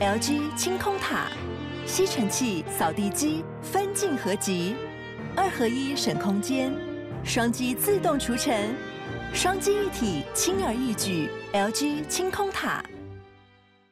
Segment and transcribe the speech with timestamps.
[0.00, 1.26] LG 清空塔，
[1.84, 4.74] 吸尘器、扫地机分镜合集，
[5.36, 6.72] 二合一省空间，
[7.22, 8.74] 双击自动除尘，
[9.34, 11.28] 双击一体轻而易举。
[11.52, 12.82] LG 清空塔，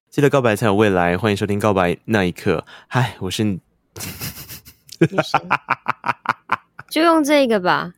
[0.08, 2.65] 记得告白才有未来，欢迎收听《告白那一刻》。
[2.87, 3.61] 嗨，我是你，
[6.88, 7.93] 就用这个吧。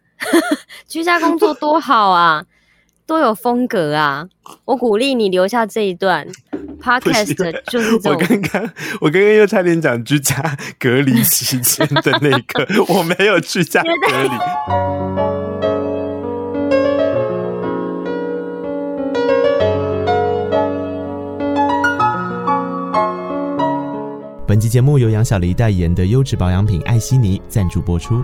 [0.88, 2.44] 居家工作多好啊，
[3.06, 4.28] 多有风格啊！
[4.64, 6.26] 我鼓励你留下这一段
[6.80, 7.94] podcast，就是。
[8.08, 14.30] 我刚刚，我刚刚又差点讲居家隔离期间的那个， 我没有居家隔离。
[24.46, 28.20] 本期节目由杨小黎代言的优质保养品艾希妮赞助播出。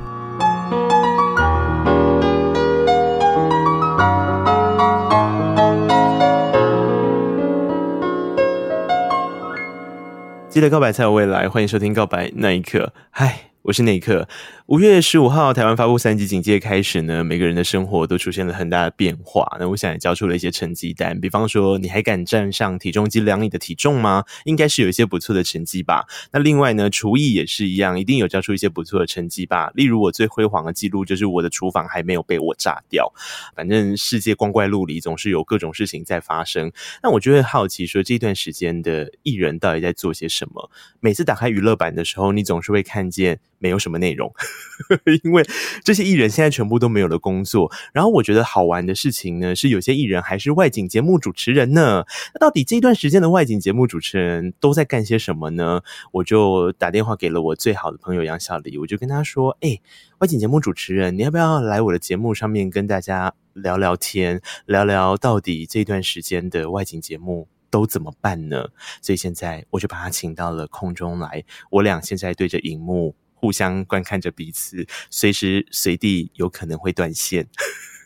[10.57, 12.79] 记得告白才有未来，欢迎收听《告白那一刻》。
[13.11, 13.51] 嗨。
[13.61, 14.27] 我是那一刻。
[14.67, 19.47] 五月十五号，台湾发布三级警戒开始呢，每个人的生活都出现了很大的变化。
[19.61, 24.25] 那我想也交出了一些成绩单，比方说，你还敢站上体重机量你的体重吗？
[24.45, 26.07] 应该是有一些不错的成绩吧。
[26.33, 29.71] 那另外呢，厨艺也是一样，一定有交出一些不错的成绩吧。
[29.77, 33.13] 例如我最辉煌的记录就是我的厨房还没有被我炸掉。
[33.55, 36.73] 反正世界光怪陆离，总是有各种事情在发生。
[37.05, 40.73] 那我就会好奇说，这段时间的艺人到底在做些什么？
[40.99, 43.39] 每次打开娱乐版的时候，你总是会看见。
[43.59, 44.33] 没有什么内容，
[45.23, 45.45] 因为
[45.85, 47.71] 这些艺人现在全部都没有了工作。
[47.93, 52.05] 然后我觉得好玩的事情呢，是有些艺人还是外景节目主持人呢。
[52.35, 55.83] 那到底这段时间的外景节目主持人都在干些什么呢？
[56.13, 59.79] 我就打电话给了我最好的朋友杨小黎，我就跟他说：“哎，
[60.19, 68.69] 外景节目主持人，你要不要来我的节目上面跟大家聊聊天，聊聊到底这段时间的外景节目？”都怎么办呢？
[69.03, 77.47] 所以现在我就把他请到了空中来，我俩现在对着荧幕互相观看着彼此，随时随地有可能会断线。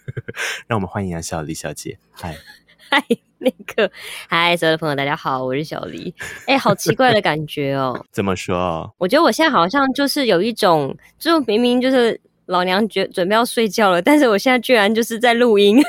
[0.69, 2.37] 让我们欢迎啊小黎小姐，嗨
[2.91, 3.03] 嗨，
[3.39, 3.91] 那个
[4.29, 6.13] 嗨，所有的朋友大家好，我是小黎。
[6.47, 8.05] 哎，好奇怪的感觉哦。
[8.13, 8.93] 怎么说？
[8.99, 12.21] 我觉得我现在好像就是有一种，就明明就是。
[12.51, 15.83] 老娘觉准备要睡觉了，但是我现在居然就是在录音，有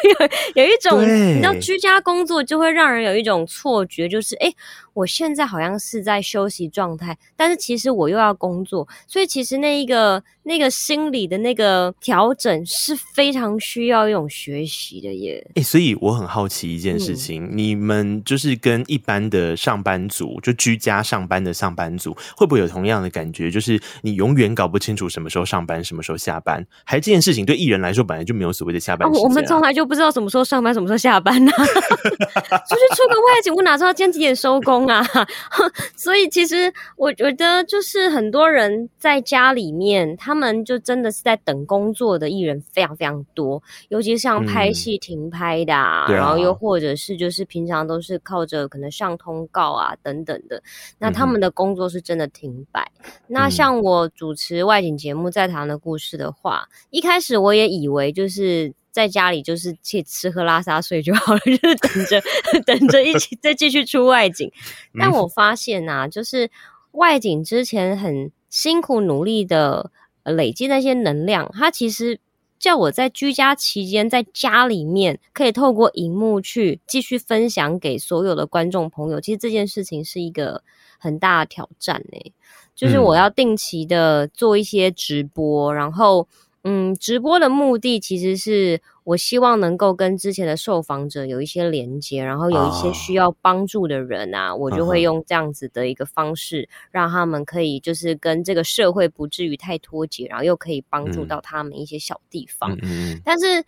[0.63, 4.51] 有一种你知道居家工作就会让人有一种错觉，就是哎
[4.93, 15.45] 我现在好像是在休息状态，但是其实我又要工作，所以其实那一个那个心理的那个调整是非常需要一种学习的耶。
[15.55, 23.49] 哎所以我很好奇一件事情，嗯，你们就是跟一般的上班族，就居家上班的上班族，会不会有同样的感觉？
[23.49, 26.50] 就是你永远搞不清楚什么时候上班，什么时候下班，
[26.83, 29.23] 还这件事情对艺人来说本来就没有所谓的下班时间啊。
[29.23, 31.51] 啊，我们从来就不知道什么时候上班，什么时候下班呢？
[31.51, 31.65] 啊？
[31.65, 34.87] 出 去出个外景，我哪知道今天几点收工？
[34.87, 35.05] 啊，
[35.95, 50.61] 所以其实我觉得，就是很多人在家里面，他们就真的是在等工作的艺人非常非常多，尤其是像拍戏停拍的啊，嗯、然后又或者是就是平常都是靠着可能上通告啊等等的，
[50.97, 52.81] 那他们的工作是真的停摆。
[53.03, 56.40] 嗯、那像我主持外景节目《在台湾的故事》的话，
[56.89, 58.73] 一开始我也以为就是。
[58.93, 62.21] 在家里就是去吃喝拉撒睡就好了， 就是等着
[62.65, 64.51] 等着一起再继续出外景。
[64.99, 66.51] 但我发现啊，就是
[66.91, 69.91] 外景之前很辛苦努力的
[70.25, 72.19] 累积那些能量，它其实
[72.59, 79.21] 叫我在居家期间在家里面可以透过荧幕去继续分享给所有的观众朋友。
[79.21, 80.63] 其实这件事情是一个
[80.99, 82.33] 很大的挑战呢、欸，
[82.75, 86.27] 就是我要定期的做一些直播，然后。
[86.63, 102.77] 嗯，直播的目的其实是我希望能够跟之前的受访者有一些连接，然后有一些需要帮助的人啊，我就会用这样子的一个方式，让他们可以就是跟这个社会不至于太脱节，然后又可以帮助到他们一些小地方。
[102.83, 103.65] 嗯，但是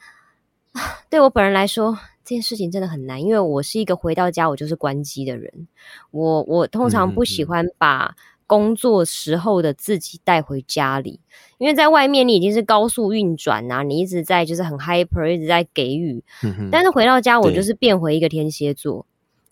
[1.09, 5.67] 对我本人来说，这件事情真的很难，因为我是一个回到家我就是关机的人，
[6.11, 8.15] 我我通常不喜欢把。
[8.47, 11.19] 工作时候的自己带回家里，
[11.57, 16.23] 因为在外面你已经是高速运转啊，你一直在就是很 hyper，一直在给予。
[16.43, 19.05] 嗯、但是回到家，我就是变回一个天蝎座。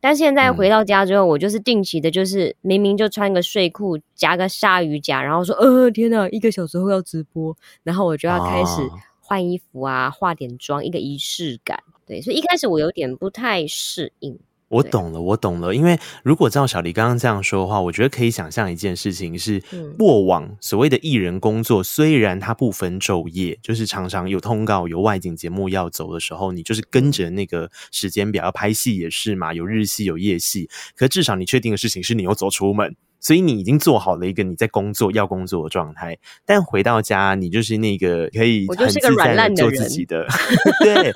[0.03, 8.81] 但现在回到家之后，我就是定期的，就是明明就穿个睡裤，夹个鲨鱼夹，然后说：“呃，天哪，一个小时后要直播。”然后我就要开始
[9.19, 11.83] 换衣服啊，化点妆，一个仪式感。
[12.07, 14.39] 对，所以一开始我有点不太适应。
[14.71, 15.75] 我懂了，我懂了。
[15.75, 19.61] 因为如果照小黎刚刚这样说的话，我觉得可以想象一件事情是：
[19.97, 30.69] 过往所谓的艺人工作，虽然他不分昼夜，就是常常有通告、有外景节目要走的时候，你就是跟着那个时间表要拍戏也是嘛，有日戏有夜戏。
[30.95, 32.95] 可至少你确定的事情是你有走出门。
[33.21, 40.25] 所以你已经做好了一个你在工作要工作的状态，但回到家你就是那个可以很自在的做自己的。
[40.83, 41.13] 对，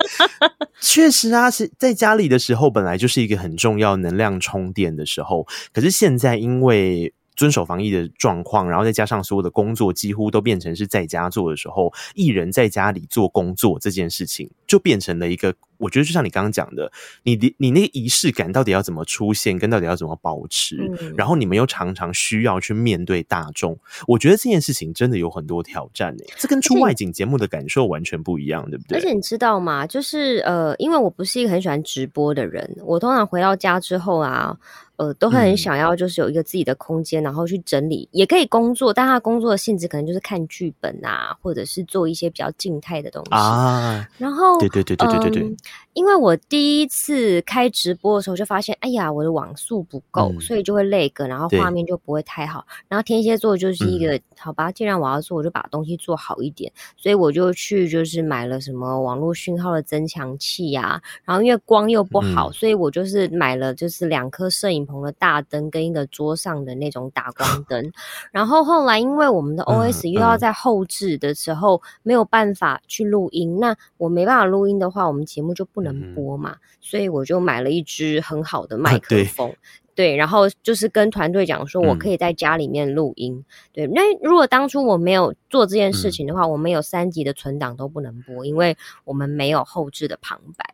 [0.80, 15.54] 确实啊，是在家里的时候本来就是一个很重要能量充电的时候，可是现在因为遵守防疫的状况，然后再加上所有的工作几乎都变成是在家做的时候，一人在家里做工作这件事情就变成了一个。
[15.78, 16.90] 我觉得就像你刚刚讲的，
[17.22, 28.96] 你的你那个仪式感到底要怎么出现，跟到底要怎么保持，嗯、然后你们又常常需要去面对大众，我觉得这件事情真的有很多挑战诶、欸，这跟出外景节目的感受完全不一样，对不对？
[28.96, 29.86] 而且你知道吗？
[29.86, 34.56] 就是呃，因为我不是一个很喜欢直播的人，我通常回到家之后啊，
[34.96, 44.08] 呃，都会很想要就是有一个自己的空间，嗯、然后去整理，也可以工作，但他工作的性质可能就是看剧本啊，或者是做一些比较静态的东西啊。
[44.16, 45.42] 然后，对对对对对对对。
[45.42, 45.56] 嗯
[45.96, 52.66] 因为我第一次开直播的时候就发现，哎呀，我的网速不够，嗯、所以就会 lag，然后画面就不会太好。
[52.86, 61.02] 然后天蝎座就是一个、嗯、好吧，既然我要做，我就把东西做好一点，所以我就去就是买了什么网络讯号的增强器呀、啊。
[61.24, 67.90] 然后因为光又不好，嗯、所以我就是买了就是两颗摄影棚的大灯跟一个桌上的那种打光灯。
[68.30, 75.85] 然后后来因为我们的 OS 又要在后置的时候没有办法去录音，那我没办法录音的话，我们节目就不能。
[75.92, 76.56] 能播嘛？
[76.80, 79.56] 所以我就买了一支很好的麦克风，啊、
[79.94, 83.34] 对，然后就是跟团队讲说，我可以在家里面录音。
[83.34, 90.64] 嗯、对，那如果当初我没有做这件事情的话，嗯、我们有三集的存档都不能播，因为我们没有后置的旁白。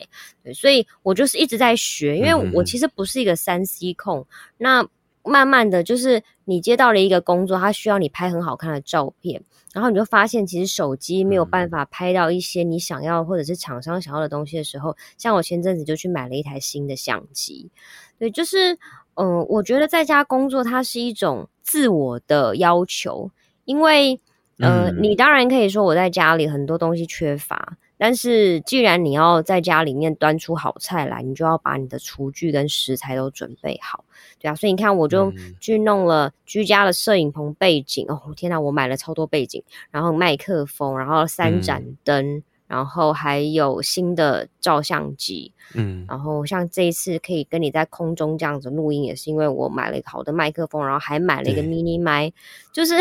[0.43, 4.21] 对，所以我就是一直在学，因为我其实不是一个三 C 控。
[4.21, 4.27] 嗯、
[4.59, 4.89] 那
[5.25, 9.43] 慢慢的就是你接到了一个工作，它需要你拍很好看的照片。
[9.73, 17.71] 然后你就发现，其实手机没有办法拍到一些你想要或者是厂商想要的东西的时候，像我前阵子就去买了一台新的相机。
[18.19, 18.75] 对，就是，
[19.15, 23.31] 嗯、呃，我觉得在家工作它是一种自我的要求，
[23.65, 24.21] 因为，
[24.59, 27.79] 呃，嗯、你当然可以说我在家里很多东西缺乏。
[28.05, 34.05] 但是，既然你要在家里面端出好菜来，你就要把你的厨具跟食材都准备好，
[34.41, 34.57] 对啊。
[34.57, 38.05] 所以你看，我就去弄了居家的摄影棚背景。
[38.09, 39.63] 嗯、哦，天哪，我买了超多背景，
[39.93, 45.53] 然后麦克风，然后三盏灯，嗯、然后还有新的照相机。
[45.75, 52.35] 嗯，然后像这一次可以跟你在空中这样子录音，也是因为我买了一个好的麦克风，然后还买了一个 mini 麦，对
[52.73, 52.95] 就是。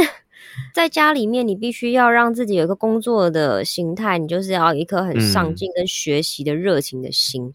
[0.74, 7.54] 在家里面，你必须要让自己有一个工作的心态，你就是要有一颗很上进跟学习的热情的心，嗯、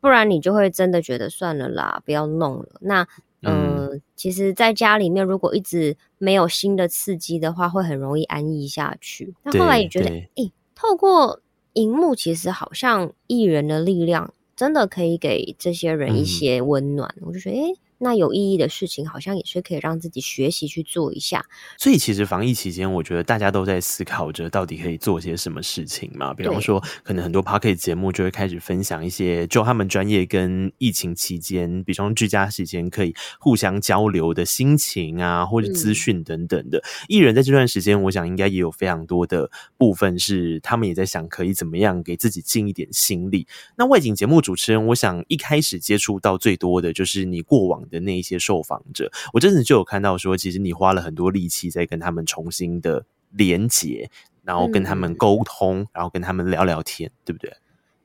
[0.00, 2.66] 不然你就会真的觉得算了啦，不要弄了。
[2.80, 3.00] 那，
[3.42, 9.34] 呃、嗯，其实，在家里面如果一直没有新的刺激的话，会很容易安逸下去。
[9.42, 11.40] 那后来也觉得，诶、欸，透过
[11.74, 17.14] 荧幕，其实好像艺人的力量真的可以给这些人一些温暖。
[17.18, 17.78] 嗯、我就觉得，诶、欸。
[18.02, 21.46] 那有意义的事情，好像也是可以让自己学习去做一下。
[21.78, 26.34] 所以，其实防疫期间，我觉得大家都在思考着到底可以做些什么事情嘛。
[26.34, 36.82] 比方说，可能很多 Podcast 节目就会开始分享一些，就他们专业跟疫情期间，比方说居家时间可以互相交流的心情啊，或者资讯等等的。
[37.06, 43.46] 艺、嗯、人在这段时间，我想应该也有非常多的部分是他们也在想，可以怎么样给自己尽一点心力。
[43.76, 54.10] 那外景节目主持人，我想一开始接触到最多的就是你过往的那一些受访者，我真的就有看到说，其实你花了很多力气在跟他们重新的连接，
[54.42, 57.54] 然后跟他们沟通，嗯、然后跟他们聊聊天，对不对？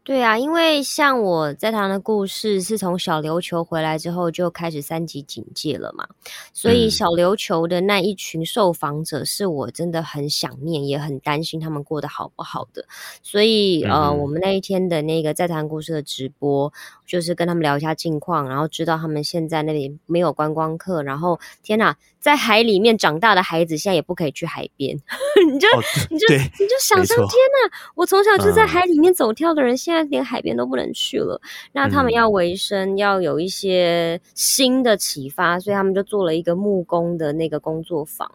[0.03, 6.08] 对啊，因为像我在谈的故事是从小琉球回来之后就开始三级警戒了嘛，
[6.53, 12.86] 所以小琉球的那一群受访者是我真的很想念，也很担心他们过得好不好的。
[13.22, 16.72] 所以呃，我们那一天的那个在谈故事的直播，
[17.08, 24.96] 就是跟他们聊一下近况，然后知道他们现在那里没有观光客，然后天哪，在海里面长大的孩子现在也不可以去海边，
[25.52, 30.04] 你就、哦、你就你就想象，天哪，我从小就在海里面走跳的人，现在。
[30.08, 31.40] 连海边都不能去了，
[31.74, 38.32] 那他们要维生，嗯、要有一些新的启发，所以他们就做了一个木工的那个工作坊，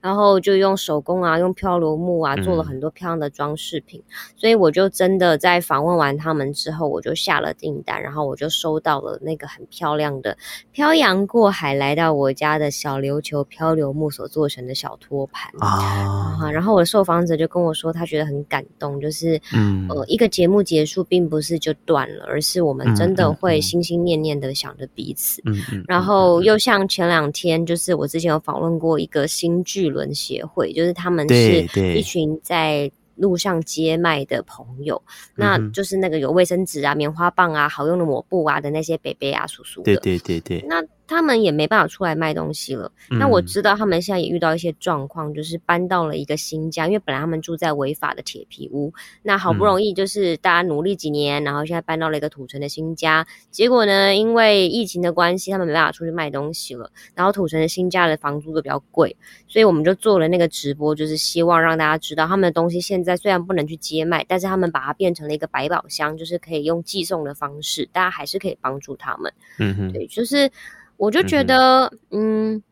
[0.00, 4.00] 然后就用手工啊，用漂流木啊，做了很多漂亮的装饰品。
[4.00, 10.36] 嗯、所以我就真的在访问完他们之后，我就下了订单，然后我就收到了那个很漂亮的
[10.72, 19.86] 漂洋过海来到我家的小琉球漂流木所做成的小托盘啊，然后我的受访者就跟我说，他觉得很感动，就是嗯。
[19.88, 32.90] 呃一个节目结束并不是就断了，而是我们真的会心心念念的想着彼此，嗯嗯，然后又像前两天，就是我之前有访问过一个新巨轮协会，就是他们是一群在。
[33.16, 35.02] 路上街卖的朋友，
[35.34, 39.96] 那就是那个有卫生纸啊、棉花棒啊、好用的抹布啊的那些北北啊、叔叔的。
[39.96, 40.64] 对对对对。
[40.68, 40.82] 那。
[41.06, 42.90] 他们也没办法出来卖东西了。
[43.10, 48.92] 嗯、那我知道他们现在也遇到一些状况，就是搬到了一个新家，因为本来他们住在违法的铁皮屋。
[49.22, 53.26] 那好不容易就是大家努力几年，嗯、然后现在搬到了一个土城的新家。
[53.50, 56.90] 结果呢，因为疫情的关系，他们没办法出去卖东西了。
[57.14, 69.32] 然后土城的新家的房租都比较贵，所以我们就做了那个直播，就是希望让大家知道，他们的东西现在虽然不能去接卖，但是他们把它变成了一个百宝箱，就是可以用寄送的方式，大家还是可以帮助他们。
[69.58, 70.50] 嗯哼，对，就是。
[70.96, 72.62] 我就觉得，嗯，嗯，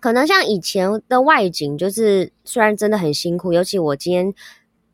[0.00, 4.32] 可能像以前的外景，就是虽然真的很辛苦，尤其我今天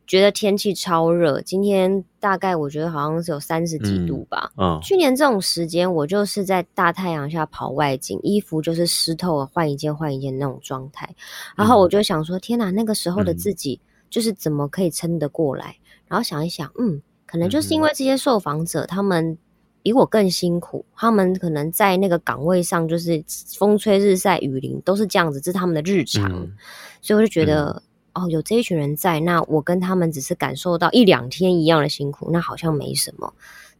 [0.06, 4.50] 觉得天气超热，今天大概我觉得好像是有三十几度吧。
[4.56, 11.08] 嗯，哦，去年这种时间，我就是在大太阳下跑外景，衣服就是湿透了，换一件换一件那种状态。
[11.56, 15.76] 然后我就想说，天哪，那个时候的自己就是怎么可以撑得过来？
[16.08, 19.36] 然后想一想，嗯，可能就是因为这些受访者他们。
[19.82, 23.22] 比我更辛苦，他们可能在那个岗位上，就是
[23.58, 26.30] 风吹日晒雨淋，都是这样子，这是他们的日常。
[26.30, 26.52] 嗯、
[27.00, 27.82] 所以我就觉得，
[28.12, 33.32] 嗯、哦，有这一群人在，那我跟他们只是感受到一两天一样的辛苦，那好像没什么。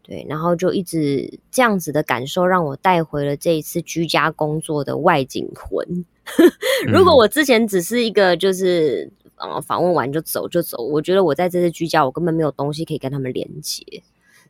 [0.03, 6.05] 对，然后就一直这样子的感受，让我带回了这一次居家工作的外景魂。
[6.89, 13.85] 如果我之前只是一个就是呃访问完就走就走，我觉得我在这次居家，我根本没有东西可以跟他们连接。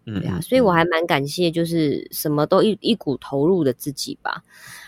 [0.05, 4.43] 对啊，所以我还蛮感谢，就是什么都一一股投入的自己吧，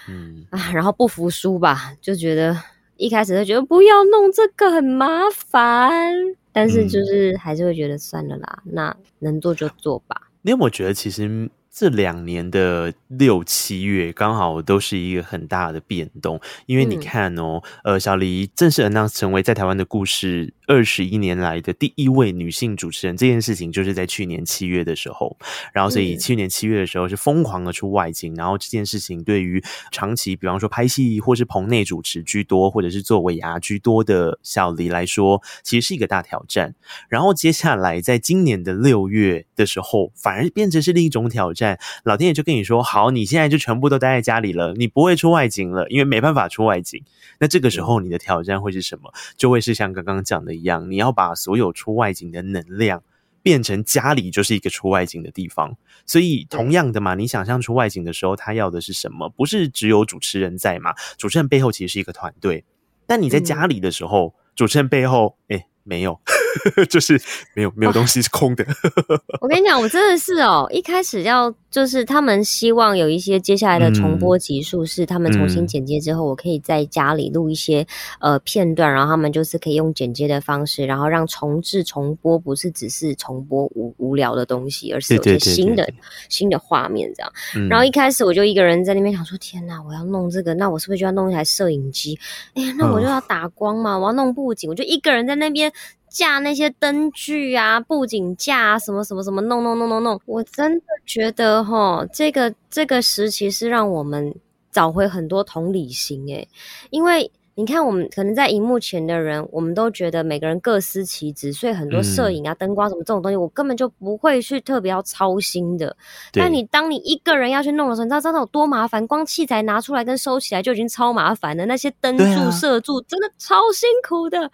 [0.09, 2.57] 嗯啊，然后不服输吧，就觉得
[2.97, 6.12] 一开始就觉得不要弄这个很麻烦，
[6.52, 10.31] 但是就是还是会觉得算了啦，那能做就做吧。
[10.42, 11.50] 你有没有觉得其实？
[11.75, 25.35] 这两年的六七月刚好都是一个很大的变动，因为你看哦，嗯、呃，小黎正式 announce 成为在台湾的故事二十一年来的第一位女性主持人，这件事情就是在去年七月的时候，
[25.73, 36.75] 然后所以去年七月的时候是疯狂的出外景，然后这件事情对于长期比方说拍戏或是棚内主持居多，或者是做尾牙居多的小黎来说，其实是一个大挑战。
[37.09, 41.62] 然后接下来在今年的六月的时候，反而变成是另一种挑战。
[42.04, 47.02] 老天爷就跟你说：“好，你现在就全部都待在家里了，你不会出外景了，因为没办法出外景。
[47.38, 49.12] 那这个时候你的挑战会是什么？
[49.37, 53.02] 就会是像刚刚讲的一样，你要把所有出外景的能量
[53.42, 55.76] 变成家里就是一个出外景的地方。
[56.07, 59.28] 所以同样的嘛，你想象出外景的时候，他要的是什么？
[59.28, 60.92] 不是只有主持人在嘛？
[61.16, 62.64] 主持人背后其实是一个团队。
[63.07, 66.21] 但你在家里的时候，主持人背后，诶，没有。”
[66.89, 67.21] 就是
[67.55, 68.65] 没有没有东西是空的。
[69.41, 77.87] 我跟你讲，我真的是哦，一开始要就是他们希望有一些接下来的重播集数，是他们重新剪接之后，我可以在家里录一些
[78.21, 85.89] 呃片段，然后他们就是可以用剪接的方式，然后让重置重播不是只是重播无无聊的东西，而是有些新的
[86.29, 87.33] 新的画面这样。
[87.69, 92.19] 然后一开始我就一个人在那边想说，天哪，我要弄这个，那我是不是就要弄一台摄影机？
[92.55, 95.73] 哎呀，那我就要打光嘛，我要弄布景，我就一个人在那边。
[96.12, 104.35] 架那些灯具啊，布景架啊，什么什么什么，弄弄弄弄弄，我真的觉得哈，这个这个时期是让我们
[104.71, 106.47] 找回很多同理心诶，
[106.90, 107.31] 因为。
[107.55, 115.95] 你看，我们可能在荧幕前的人，我们都觉得每个人各司其职，所以很多摄影啊、灯光什么这种东西，我根本就不会去特别要操心的。
[116.33, 119.07] 但你当你一个人要去弄的时候，你知道真的有多麻烦？
[119.07, 124.51] 光器材拿出来跟收起来就已经超麻烦了，那些灯柱、射柱真的超辛苦的。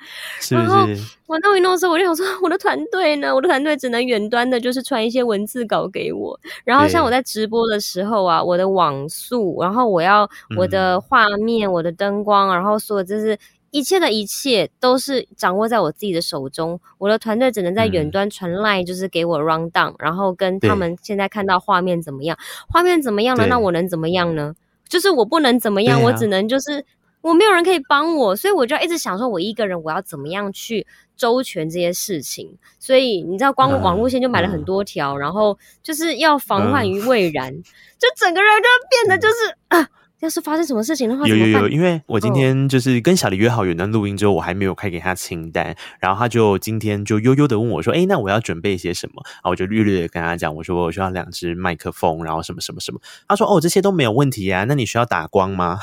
[0.50, 0.84] 然后
[1.28, 3.32] 我弄一弄的时候，我就想说，我的团队呢？
[3.32, 6.36] 我的团队只能远端的，就是传一些文字稿给我。
[6.64, 12.76] 然后像我在直播的时候啊，我的网速，然后我要我的画面、我的灯光，然后。
[13.04, 13.38] 做就是
[13.70, 22.38] 一切的一切都是掌握在我自己的手中，我的团队只能在远端传 line，就是给我 run down，、嗯、然后跟他们现在看到画面怎么样，
[22.68, 24.54] 画面怎么样了，那我能怎么样呢？
[24.88, 26.82] 就是我不能怎么样，啊、我只能就是
[27.20, 32.56] 我没有人可以帮我，所以我就一直想说，我一个人我要怎么样去周全这些事情。
[32.78, 37.62] 所以你知道，光网路线就买了很多条，嗯、然后就是要防患于未然，嗯、
[37.98, 39.34] 就整个人就变得就是、
[39.68, 39.88] 嗯、啊。
[40.20, 53.00] 要是发生什么事情的话，有有有，因为我今天就是跟小黎约好远端录音之后，我还没有开给他清单，然后他就今天就悠悠的问我说：“哎，那我要准备一些什么？”然后我就略略的跟他讲，我说我需要两只麦克风，然后什么什么什么。
[53.28, 55.78] 他说：“哦，这些都没有问题啊，那你需要打光吗？”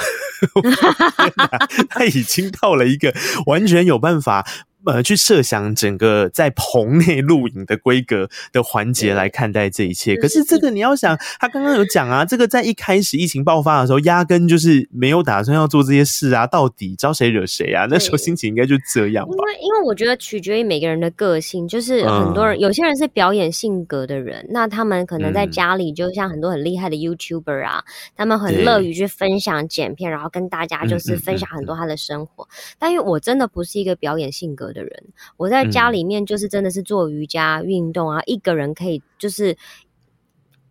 [1.90, 3.14] 他已经到了一个
[3.46, 4.46] 完全有办法。
[4.86, 10.16] 呃，去设想整个在棚内录影的规格的环节来看待这一切。
[10.16, 16.46] 可是这个你要想，他刚刚有讲啊，这个在一开始疫情爆发的时候，压根就是没有打算要做这些事啊。
[16.46, 17.88] 到底招谁惹谁啊？
[17.90, 19.32] 那时候心情应该就这样吧。
[19.32, 27.84] 因为因为我觉得取决于每个人的个性，就是很多人、嗯、有些人是表演性格的人，那他们可能在家里就像很多很厉害的 YouTuber 啊，
[28.16, 32.48] 他们很乐于去分享剪片，然后跟大家就是分享很多他的生活。
[32.78, 35.04] 但因为我真的不是一个表演性格的人，
[35.38, 39.58] 我在家里面就是真的是做瑜伽运动啊，一个人可以就是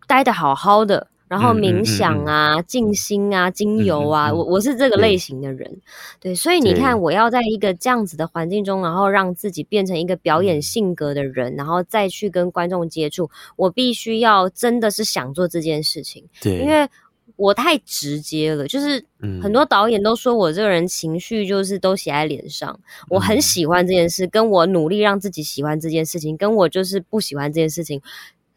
[0.06, 5.80] 待的好好的，然后冥想啊、静心啊、精油啊，我我是这个类型的人，
[6.20, 16.88] 对，所以你看，我要在一个这样子的环境中，然后让自己变成一个表演性格的人，然后再去跟观众接触，我必须要真的是想做这件事情，对，因为。
[17.36, 19.04] 我太直接了，就是
[19.42, 22.70] 很多导演都说我这个人情绪就是都写在脸上。
[22.70, 28.00] 嗯、我很喜欢这件事，跟我努力让自己喜欢这件事情，跟我就是不喜欢这件事情，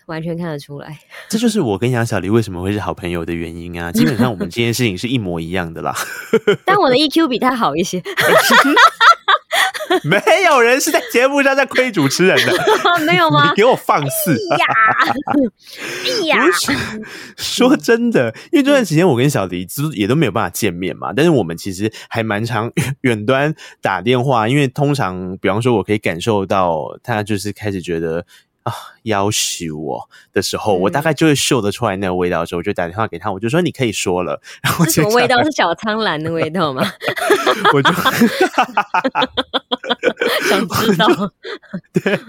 [0.05, 0.99] 完全看得出来。
[1.27, 3.91] 这就是我跟杨小黎为什么会是好朋友的原因啊！
[3.91, 5.95] 基本上我们这件事情是一模一样的啦。
[6.63, 8.01] 但我的 EQ 比他好一些。
[10.05, 12.53] 没有人是在节目上在亏主持人的，
[13.05, 13.49] 没有吗？
[13.49, 14.37] 你给我放肆！
[14.51, 14.57] 哎
[16.27, 16.37] 呀，
[17.37, 28.25] 说真的，因为这段时间我跟小黎也都没有办法见面嘛，但是我们其实还蛮常远端打电话，因为通常，比方说，我可以感受到他就是开始觉得。
[28.67, 34.41] 啊，要求我的时候，我大概就会嗅得出来那个味道的时候，我就打电话给他，我就说你可以说了。
[34.61, 35.41] 然后什么味道？
[35.41, 36.83] 是小苍兰的味道吗？
[37.73, 37.89] 我就
[40.49, 41.07] 想知道。
[42.03, 42.19] 对，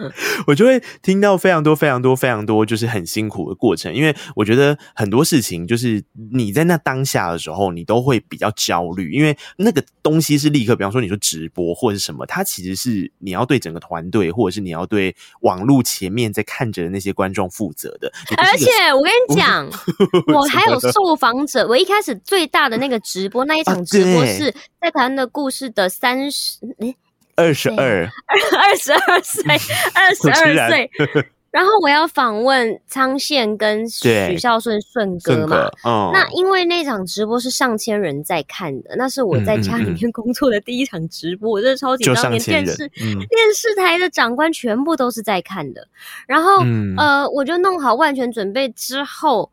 [0.47, 3.92] 我就会听到非常多、非常多、非常多，就是很辛苦的过程。
[3.92, 6.00] 因为我觉得很多事情，就是
[6.33, 16.27] 你在那当下的时候，你都会比较焦虑，因为那个东西是立刻，比方说你说直播或者是什么，它其实是你要对整个团队，或者是你要对网络前面。
[16.32, 19.68] 在看着那些观众负责的，而且我跟你讲，
[20.35, 21.66] 我还有受访者。
[21.66, 26.97] 我一开始最大的那个直播那一场直播是在谈的故事的三十诶
[27.37, 28.04] 二十二
[28.58, 29.44] 二十二岁
[29.94, 30.90] 二十二岁。
[31.59, 45.88] 然后我要访问苍宪跟许孝顺顺哥嘛，哦、那因为那场直播是上千人在看的，那是我在家里面工作的第一场直播，嗯嗯嗯我真的超紧张，连电视、嗯、 电视台的长官全部都是在看的。
[46.29, 49.51] 然后、嗯、呃，我就弄好万全准备之后，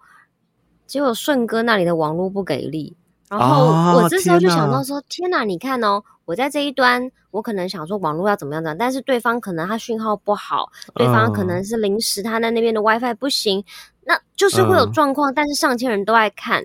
[0.85, 2.95] 结果顺哥那里的网络不给力，
[3.31, 6.03] 然后我这时候就想到说：天哪，你看哦。
[6.25, 13.63] 我在这一端，我可能想说网络要怎么样怎样，但是对方可能他讯号不好，对方可能是临时他在那边的 WiFi 不行，
[14.03, 15.31] 那就是会有状况。
[15.33, 16.63] 但是上千人都爱看，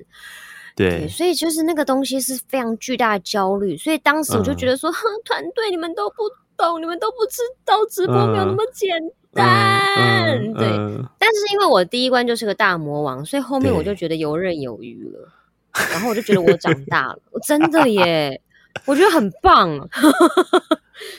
[0.75, 3.77] 对，所以就是那个东西是非常巨大的焦虑。
[3.77, 4.91] 所以当时我就觉得说，
[5.25, 6.17] 团队你们都不
[6.57, 8.89] 懂，你们都不知道直播没有那么简
[9.35, 10.69] 单，对。
[11.19, 15.29] 但是因为我第一关就是个大魔王，所以后面我就觉得游刃有余了，
[15.93, 18.41] 然后我就觉得我长大了，我真的耶。
[18.85, 19.69] 我觉得很棒。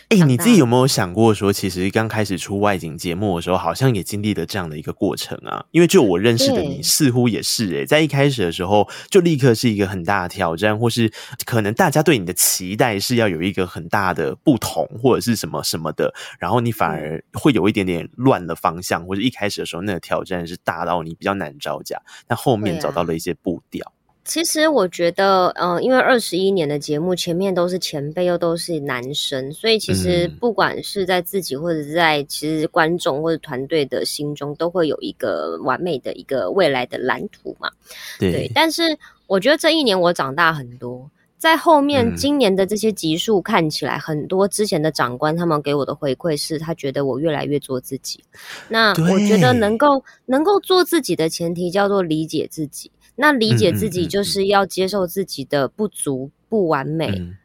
[0.09, 5.65] 哎、欸，你自己有没有想过说，其实刚开始出外景节目的时候，好像也经历了这样的一个过程啊？
[5.71, 11.11] 因为就我认识的你，似乎也是哎、欸，在一开始的时候，就立刻是一个很大的挑战，或是
[11.45, 23.91] 可能大家对你的期待是要有一个很大的不同，或者是什么什么的，然后你反而会有一点点乱了方向，或者一开始的时候那个挑战是大到你比较难招架，但后面找到了一些步调。
[24.23, 37.69] 其实我觉得，嗯、呃，因为二十一年的节目，前面都是前辈，又都是男生，所以其实不管是在自己或者是在其实观众或者团队的心中，都会有一个完美的一个未来的蓝图嘛。
[38.19, 38.51] 对，对。
[38.53, 48.23] 但是我觉得这一年我长大很多，在后面今年的这些集数看起来，很多之前的长官他们给我的回馈是，他觉得我越来越做自己。
[48.69, 52.91] 那我觉得能够能够做自己的前提叫做理解自己。
[53.15, 57.07] 那理解自己就是要接受自己的不足、不完美。
[57.07, 57.37] 嗯、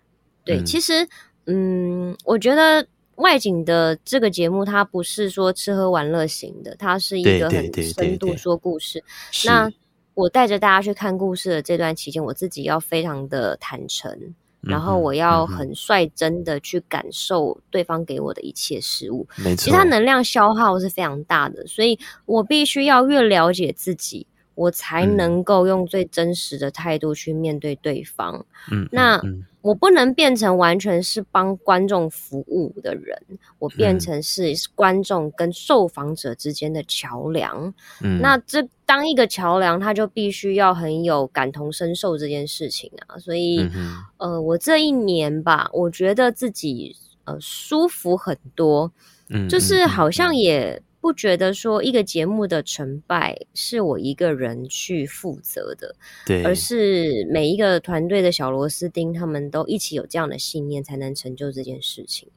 [0.44, 1.06] 对，嗯、其实，
[1.46, 9.02] 嗯，我觉得外景的这个节目，它不是说吃喝玩乐型的，它是一个很深度说故事。
[9.44, 9.70] 那
[10.14, 19.28] 我带着大家去看故事的这段期间，我自己要非常的坦诚，嗯、然后我要很率真的去感受对方给我的一切事物。
[19.36, 24.26] 没错，其实它能量消耗是非常大的，所以我必须要越了解自己。
[24.56, 28.44] 我才能够用最真实的态度去面对对方。
[28.72, 29.18] 嗯，那。
[29.18, 33.20] 嗯我不能变成完全是帮观众服务的人，
[33.58, 37.74] 我变成是观众跟受访者之间的桥梁。
[38.00, 43.18] 嗯，那这当一个桥梁，他就必须要很有感同身受这件事情啊。
[43.18, 48.92] 所以，嗯、呃，我这一年吧，我觉得自己呃舒服很多，
[49.30, 50.80] 嗯，就是好像也。
[51.06, 55.94] 不觉得说一个节目的成败是我一个人去负责的，
[56.26, 62.28] 对，而是每一个团队的小螺丝钉，他们都一起有这样的信念，才能成就这件事情。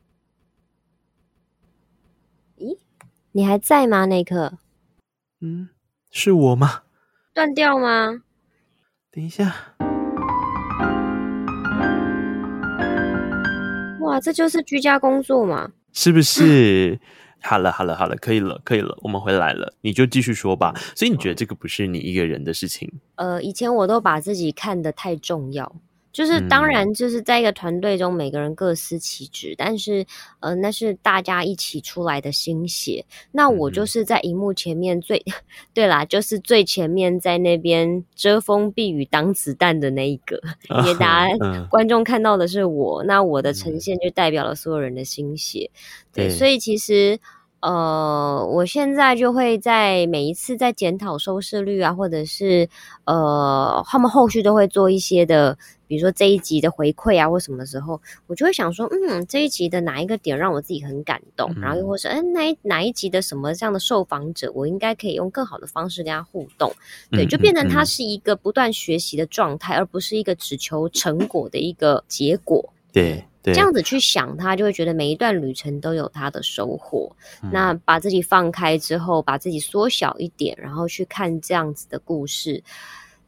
[2.60, 2.78] 咦，
[3.32, 4.06] 你还在吗？
[4.06, 4.60] 那一刻，
[5.42, 5.70] 嗯，
[6.12, 6.84] 是我吗？
[7.34, 8.22] 断掉吗？
[9.10, 9.74] 等一下，
[14.02, 15.72] 哇，这就是居家工作嘛？
[15.92, 17.00] 是不是？
[17.42, 20.74] 好了，好了，好了，可以了，可以了，我们回来了，你就继续说吧。
[20.96, 22.92] 所以你觉得这个不是你一个人的事情？
[23.16, 25.76] 呃，以前我都把自己看得太重要，
[26.12, 30.06] 就是当然就是在一个团队中，每个人各司其职，嗯、但是
[30.40, 33.06] 呃，那是大家一起出来的心血。
[33.32, 35.34] 那我就是在荧幕前面最、嗯、
[35.74, 41.36] 对啦，就是最前面在那边遮风避雨挡子弹的那一个， 因为大家。
[41.70, 45.70] 观众看到的是我，那我的呈现就代表了所有人的心血。
[46.12, 47.20] 对，对，所以其实，
[47.62, 52.70] 呃，我现在就会在每一次在检讨收视率啊，或者是
[53.04, 66.72] 呃，他们后续都会做一些的，比如说这一集的回馈啊，或什么的时候，我就会想说，嗯，这一集的哪一个点让我自己很感动，嗯、然后又或是，嗯，哪哪一集的什么这样的受访者，我应该可以用更好的方式跟他互动，
[67.12, 73.26] 对，就变成他是一个不断学习的状态，而不是一个只求成果的一个结果，对。
[73.42, 77.16] 对这样子去想，他就会觉得每一段旅程都有他的收获。
[77.42, 77.50] 嗯。
[77.54, 82.64] 那把自己放开之后，把自己缩小一点，然后去看这样子的故事，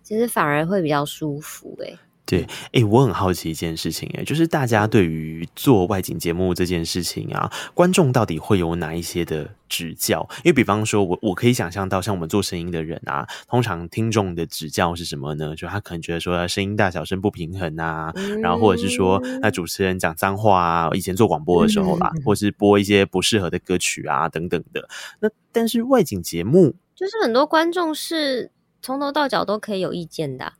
[0.03, 1.97] 其实反而会比较舒服欸。
[2.31, 10.25] 对，哎，我很好奇一件事情，哎，就是大家对于做外景节目这件事情啊，观众到底会有哪一些的指教？
[10.37, 15.53] 因为比方说，我我可以想象到，像我们做声音的人啊，通常听众的指教是什么呢？
[15.57, 24.87] 就他可能觉得说声音大小声不平衡啊，嗯、然后或者是说，那主持人讲脏话啊，以前做广播的时候啦，嗯、或是播一些不适合的歌曲啊等等的。
[25.19, 28.49] 那但是外景节目，就是很多观众是
[28.81, 30.53] 从头到脚都可以有意见的。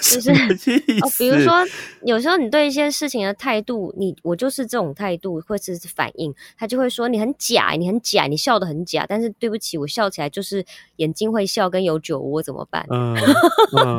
[0.00, 1.54] 就是哦，比如说，
[2.02, 9.04] 有时候你对一些事情的态度，你我就是这种态度，或者是反应，他就会说你很假，你很假，你笑的很假。
[9.08, 10.64] 但是对不起，我笑起来就是
[10.96, 12.86] 眼睛会笑，跟有酒窝怎么办？
[12.90, 13.98] 嗯，嗯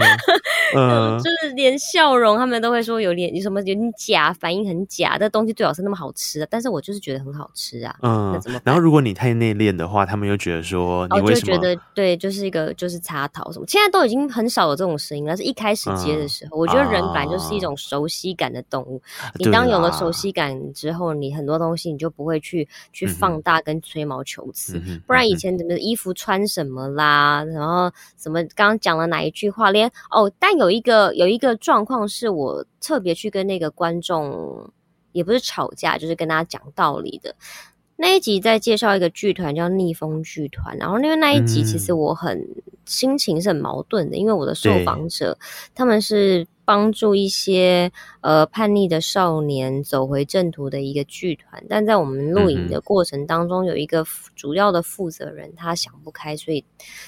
[0.76, 5.18] 嗯就是连笑容他们都会说有点有什么有点假，反应很假。
[5.20, 7.96] 这东西最好是那么好吃的，但是我就是觉得很好吃啊。
[8.02, 8.60] 嗯，那怎么？
[8.64, 11.54] 然后如果你太内敛的话，他们又觉得说你为什么？
[11.54, 13.66] 哦、就觉得对，就是一个就是插头什么。
[13.68, 15.54] 现在都已经很少有这种声音了，是一。
[15.60, 19.02] 开始接的时候，嗯，我觉得人本来就是一种熟悉感的动物。
[19.22, 25.02] 啊，你当有了熟悉感之后，你很多东西你就不会去去放大跟吹毛求疵，嗯。
[25.06, 34.70] 不然以前怎么衣服穿什么啦，然后什么刚刚讲了哪一句话，连哦，但有一个有一个状况是我特别去跟那个观众，
[35.14, 37.34] 也不是吵架，就是跟大家讲道理的。
[37.96, 45.38] 那一集在介绍一个剧团叫逆风剧团，然后因为那一集其实我很、嗯、心情是很矛盾的，因为我的受访者
[45.74, 54.06] 他们是帮助一些呃叛逆的少年走回正途的一个剧团，但在我们录影的过程当中，有一个
[54.36, 56.64] 主要的负责人他想不开，所以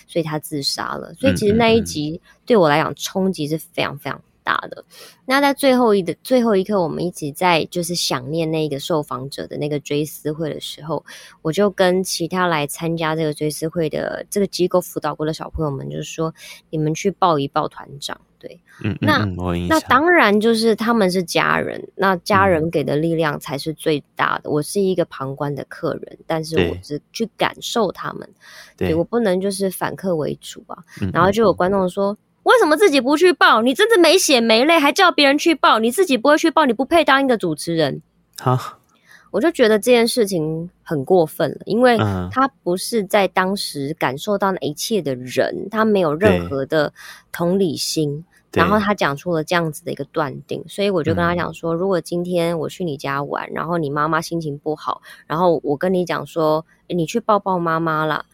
[0.07, 4.83] 所以他自杀了，所以其实那一集对我来讲冲击是非常非常大的。
[5.27, 11.05] 那在最后一的最后一刻，我们一直在就是想念那个受访者的那个追思会的时候，
[11.43, 16.33] 我就跟其他来参加这个追思会的这个机构辅导过的小朋友们，就是说，
[16.71, 18.19] 你们去抱一抱团长。
[18.41, 24.49] 对，嗯，那嗯嗯那当然就是他们是家人，那家人给的力量才是最大的。
[24.49, 28.27] 嗯、我是一个旁观的客人，但是我是去感受他们，
[28.75, 30.77] 对，对我不能就是反客为主啊。
[31.01, 32.17] 嗯、然后就有观众说。
[32.43, 33.61] 为什么自己不去报？
[33.61, 35.77] 你真的没血没泪，还叫别人去报？
[35.77, 38.01] 你自己不会去报，你不配当一个主持人。
[38.39, 38.79] 好，
[39.29, 41.95] 我就觉得这件事情很过分了，因为
[42.31, 46.91] 他不是在当时感受到那一切的人，他没有任何的
[47.31, 58.25] 同理心，然后他讲出了这样子的一个断定，所以我就跟他讲说，如果今天我去你家玩，然后你妈妈心情不好，然后我跟你讲说，你去抱抱妈妈啦，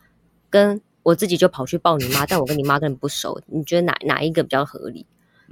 [0.49, 0.81] 跟。
[1.03, 5.05] 我自己就跑去抱你妈，但我跟你妈根本不熟，你觉得哪哪一个比较合理？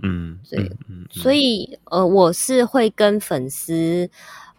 [0.03, 4.09] 嗯，对，嗯嗯嗯、所以呃，我是会跟粉丝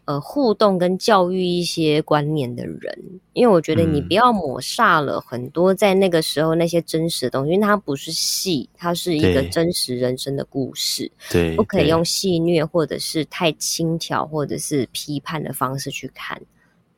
[0.06, 16.40] 呃互动跟教育一些观念的人，因为我觉得你不要抹煞了很多在那个时候那些真实的东西，因为它不是戏，它是一个真实人生的故事，对，不可以用戏谑或者是太轻佻或者是批判的方式去看。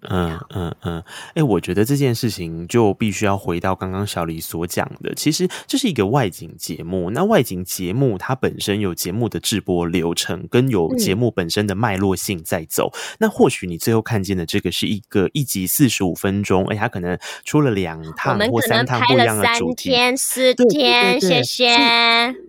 [0.03, 7.11] 嗯嗯嗯，哎、欸，我觉得这件事情就必须要回到刚刚小李所讲的，其实这是一个外景节目。
[7.11, 12.93] 那外景节目它本身有节目的制播流程，跟有节目本身的脉络性在走。
[12.95, 21.67] 嗯、那或许你最后看见的这个是一个一集四十五分钟，哎、欸，它可能出了两趟或三趟不一样的主题，天四天，谢谢。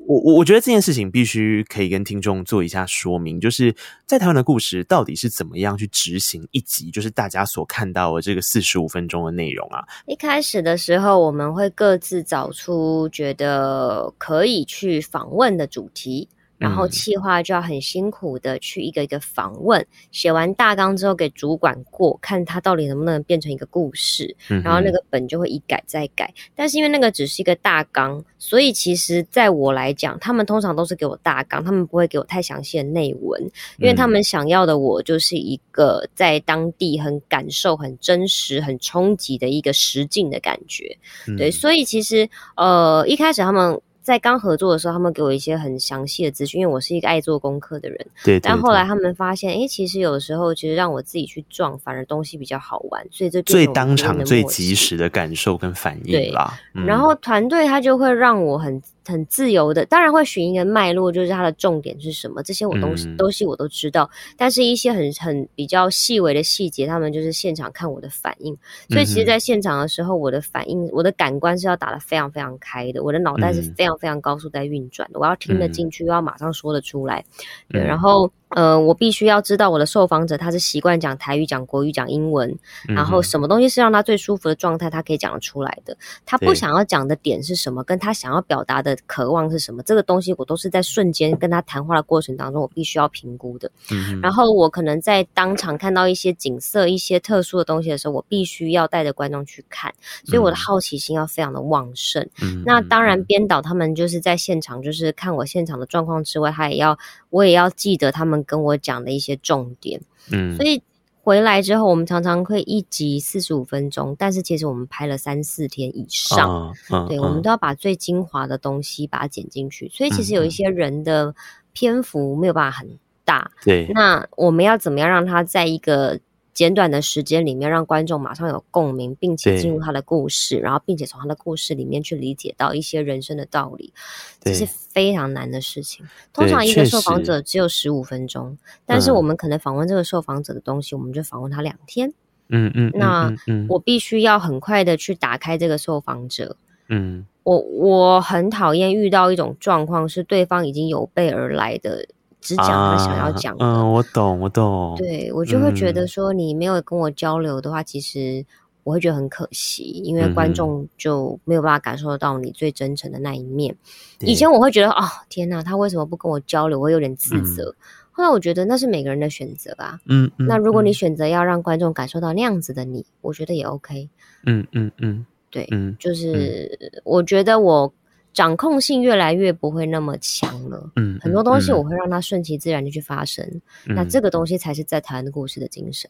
[0.05, 7.38] 我我我觉得这件事情必须可以跟听众做一下说明，就是在台湾的故事到底是怎么样去执行一集，就是大家。
[7.39, 16.27] 他所看到的这个四十五分钟的内容啊，一开始的时候，我们会各自找出觉得可以去访问的主题。
[16.59, 24.35] 然后企划就要很辛苦的去一个一个访问，写完大纲之后给主管过，看他到底能不能变成一个故事。
[24.47, 26.31] 然后那个本就会一改再改。
[26.53, 33.41] 但是因为那个只是一个大纲，所以其实在我来讲，他们通常都是给我大纲，他们不会给我太详细的内文，
[33.77, 40.97] 因为他们想要的我就是一个在当地很感受、很真实、很冲击的一个实境的感觉。
[41.37, 43.79] 对，所以其实呃一开始他们。
[44.01, 47.97] 在刚合作的时候，他们给我一些很详细的资讯，因为我是一个爱做功课的人。
[48.23, 48.39] 对，对，对。
[48.39, 53.05] 但后来他们发现，哎，其实有时候其实让我自己去撞，反而东西比较好玩。
[53.11, 56.53] 所以这最当场、最及时的感受跟反应啦。
[56.73, 56.85] 对。
[56.85, 58.81] 然后团队他就会让我很。
[59.05, 64.09] 很自由的，当然会寻一个脉络，就是它的重点是什么，这些我东西、嗯、东西我都知道。
[64.37, 68.55] 但是一些很很比较细微的细节，他们就是现场看我的反应。
[68.89, 77.23] 所以其实，在现场的时候，我的反应、我的感官是要打得非常非常开的，我的脑袋是非常非常高速在运转的，我要听得进去，又要马上说得出来。
[77.69, 78.31] 对，然后。
[78.49, 82.57] 呃，我必须要知道我的受访者他是习惯讲台语、讲国语、讲英文，
[82.87, 85.95] 然后什么东西是让他最舒服的状态，他可以讲得出来的。
[86.25, 93.69] 他不想要讲的点是什么，跟他想要表达的渴望是什么，这个东西我都是在瞬间跟他谈话的过程当中，我必须要评估的。
[93.91, 99.93] 嗯，然后我可能在当场看到一些景色、一些特殊的东西的时候，我必须要带着观众去看，
[100.25, 102.27] 所以我的好奇心要非常的旺盛。
[102.41, 106.97] 嗯，那当然，编导他们就是在现场，就是看我现场的状况之外，他也要，
[107.29, 108.38] 我也要记得他们。
[108.43, 109.99] 跟我讲的一些重点，
[110.31, 110.83] 嗯，所以
[111.23, 120.49] 回来之后，我们常常会一集四十五分钟，但是其实我们拍了三四天以上，啊、对、啊，我们都要把最精华的东西把它剪进去，所以其实有一。
[120.49, 121.33] 些人的
[121.71, 126.19] 篇幅没有办法很大，对、嗯，那我们要怎么样让他在一个
[126.59, 133.93] 简短的时间里面，让观众马上有共鸣，并且进入他的故事，然后并且从他的故事里面去理解到一些人生的道理，
[134.41, 136.05] 这是非常难的事情。
[136.33, 142.11] 通常一个受访者只有十五分钟，但是我们可能访问这个受访者的东西，我们就访问他两天。
[142.49, 143.33] 嗯嗯，那
[143.69, 146.57] 我必须要很快的去打开这个受访者。
[146.89, 152.05] 嗯，我我很讨厌遇到一种状况，是对方已经有备而来的。
[152.41, 153.65] 只讲他想要讲的。
[153.65, 154.95] 啊，嗯，我懂，我懂。
[154.97, 158.45] 对，我就会觉得说，你没有跟我交流的话，嗯，其实
[158.83, 163.75] 我会觉得很可惜，因为观众就没有办法感受到你最真诚的那一面。
[164.21, 166.79] 以前我会觉得，哦，天哪，他为什么不跟我交流？
[166.79, 167.69] 我会有点自责。
[167.69, 167.75] 嗯，
[168.11, 169.99] 后来我觉得那是每个人的选择吧。
[170.05, 174.09] 嗯，嗯，那如果你选择要让观众感受到那样子的你，我觉得也 OK。
[174.45, 177.93] 嗯嗯嗯，对，嗯，就是我觉得我。
[178.33, 183.43] 掌控性越来越不会那么强了，嗯，很多东西我会让它顺其自然的去发生，
[183.87, 186.09] 嗯，那这个东西才是在台湾的故事的精神。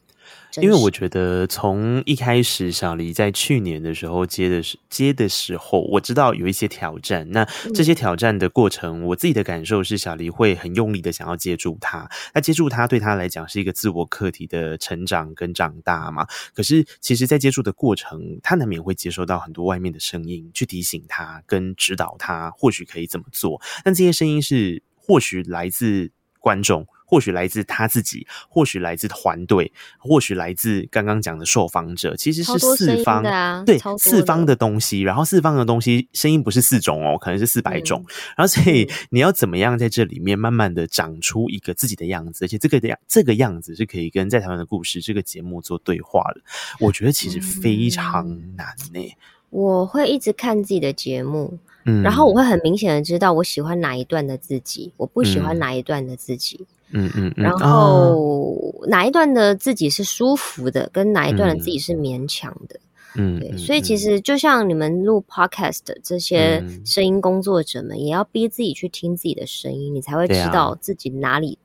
[0.62, 7.28] 因为我觉得从一开始小黎在去年的时候接的时接的时候，我知道有一些挑战。
[7.32, 12.08] 那这些挑战的过程，我自己的感受是小黎会很用力的想要接住他。
[12.34, 16.28] 那接住他对他来讲是一个自我课题的成长跟长大嘛。
[16.54, 23.62] 可是其实，在接触的过程，他难免会接收到很多外面的声音，去提醒他跟指导他，或许可以怎么做。
[23.84, 26.88] 但这些声音是或许来自观众。
[27.12, 35.02] 或许来自他自己，或许来自团队，或许来自刚刚讲的受访者，其实是四方的、啊、对四方的东西。
[35.02, 38.14] 然后四方的东西声音不是四种哦，可能是四百种、嗯。
[38.38, 46.42] 然后所以你要怎么样在这里面慢慢的长出一个自己的样子，而且这个样这个样子是可以跟在台湾的故事这个节目做对话的。
[46.80, 49.18] 我觉得其实非常难呢、欸。
[49.50, 51.54] 我会一直看自己的节目，
[51.86, 56.66] 嗯，然后我会很明显的知道我喜欢哪一段的自己，我不喜欢哪一段的自己。
[56.92, 62.80] 嗯嗯嗯，然后哪一段的自己是舒服的，跟哪一段的自己是勉强的，
[63.16, 71.60] 嗯，对，所以其实就像你们录 podcast 的这些声音工作者们，也要逼自己去听自己的声音，你才会知道自己哪里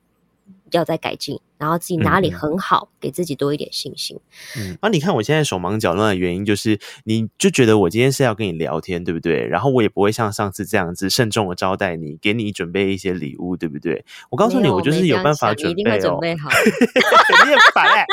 [0.71, 4.19] 要再改进，然后自己哪里很好，嗯、给自己多一点信心。
[4.57, 9.45] 嗯，啊，你看我现在手忙脚乱的原因就是，你就觉得我今天是要跟你聊天，对不对？
[9.47, 14.03] 然后我也不会像上次这样子慎重的招待你，给你准备一些礼物，对不对？
[14.29, 15.75] 我告诉你，我就是有办法准备哦。
[15.75, 16.49] 你一定会准备好。
[17.45, 18.05] 你也烦哎！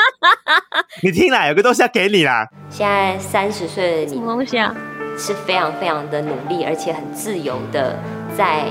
[1.01, 2.47] 你听啦，有个东西要给你啦。
[2.69, 4.75] 现在三十岁的你，什么东西啊？
[5.17, 7.99] 是非常非常的努力，而且很自由的
[8.35, 8.67] 在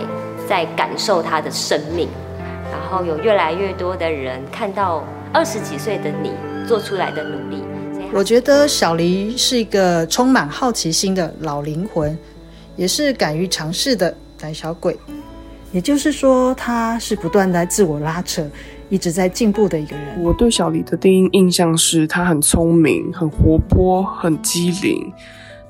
[0.48, 2.08] 在感受他的生命。
[2.72, 6.32] 然后有越来越多的人看到二十几岁的你
[6.66, 7.62] 做出来的努力。
[8.14, 12.18] 我觉得小黎是一个充满好奇心的老灵魂，
[12.74, 14.96] 也是敢于尝试的胆小鬼。
[15.70, 18.42] 也就是说，他是不断在自我拉扯，
[18.88, 20.22] 一直在进步的一个人。
[20.22, 25.12] 我对小黎的第一印象是，他很聪明、很活泼、很机灵。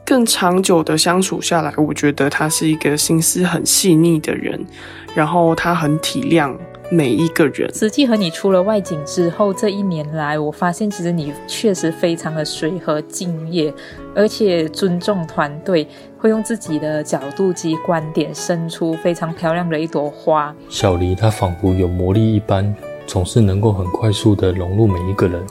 [0.04, 4.66] 更长久的相处下来，我觉得他是一个心思很细腻的人，
[5.14, 6.52] 然后他很体谅。
[6.92, 13.72] 每一个人，实际和你出了外景之后，这一年来，我发现其实你确实非常的随和敬业，
[14.14, 20.54] 而且尊重团队，会用自己的角度及观点生出非常漂亮的一朵花。
[20.68, 22.74] 小黎他仿佛有魔力一般，
[23.06, 25.42] 总是能够很快速的融入每一个人，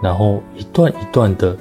[0.00, 1.56] 然后一段一段的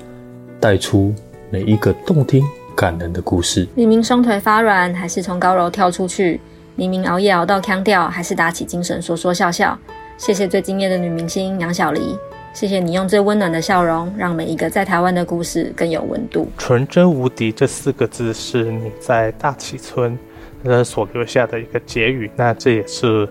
[0.60, 1.12] 带出
[1.50, 3.67] 每一个动听感人的故事。
[3.74, 6.39] 明明双腿发软，还是从高楼跳出去。
[6.75, 9.77] 明明熬夜熬到腔调，还是打起精神说说笑笑。
[10.17, 12.17] 谢谢最敬业的女明星杨小黎，
[12.53, 16.47] 谢谢你用最温暖的笑容，让每一个在台湾的故事更有温度。
[16.57, 20.17] 纯真无敌这四个字是你在大崎村
[20.63, 23.27] 呃所留下的一个结语，那这也是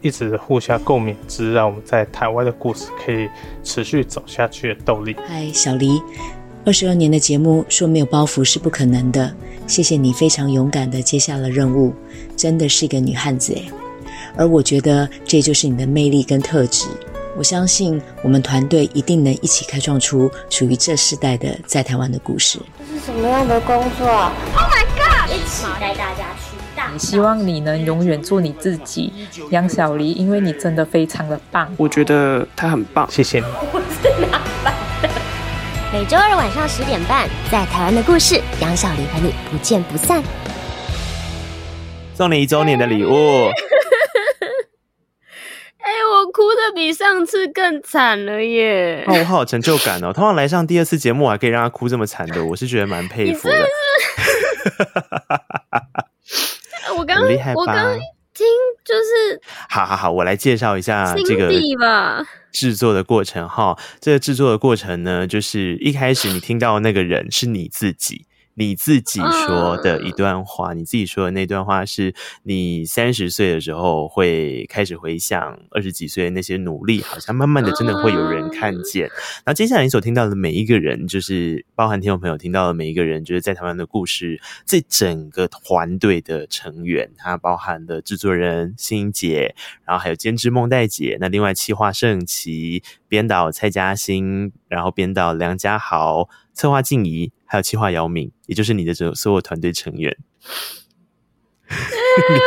[0.00, 3.28] 一直互相共勉之，让我们在台湾的故事可以
[3.62, 5.16] 持续走下去的动力。
[5.26, 6.00] 嗨，小黎。
[6.64, 9.34] 二十二年的节目，说没有包袱是不可能的。
[9.66, 11.92] 谢谢你非常勇敢地接下了任务，
[12.42, 13.70] 真的是一个女汉子诶。
[14.36, 16.88] 而我觉得这就是你的魅力跟特质。
[17.36, 22.58] 我相信我们团队一定能一起开创出属于这世代的在台湾的故事。
[22.88, 25.30] 这是什么样的工作？Oh my god！
[25.30, 26.98] 一起带大家去大。
[26.98, 29.12] 希望你能永远做你自己，
[29.50, 31.72] 杨小黎，因为你真的非常的棒。
[31.76, 33.44] 我觉得她很棒，谢谢你。
[33.72, 35.08] 我是哪班的？
[35.92, 40.22] 每周二晚上十点半，在台湾的故事，杨小黎和你不见不散。
[42.14, 43.12] 送你一周年的礼物。
[45.84, 49.02] 哎、欸，我哭的比上次更惨了耶！
[49.08, 50.12] 哦，我好有成就感哦！
[50.12, 53.66] 通常来上第二次节目，还可以让他哭这么惨的，我是觉得蛮佩服的。
[56.96, 57.20] 我刚
[57.56, 57.98] 我刚
[58.32, 58.46] 听
[58.84, 62.24] 就是，好好好，我来介绍一下这个吧。
[62.52, 68.26] 制作的过程哈，这个制作的过程呢，就是一开始你听到的那个人是你自己。
[68.54, 79.10] 你自己说的一段话，你自己说的那段话，是你三十岁的时候会开始回想二十几岁的那些努力，好像慢慢的真的会有人看见。
[79.46, 97.32] 那接下来你所听到的每一个人，就是包含听众朋友听到的每一个人，就是在台湾的故事，这整个团队的成员，它包含了制作人欣姐，然后还有监制孟黛姐，那另外企划盛琦，编导蔡嘉欣，然后编导梁家豪，策划静怡。
[97.52, 100.16] 还有企划姚明，也就是你的这所有团队成员。
[101.68, 101.76] 哎、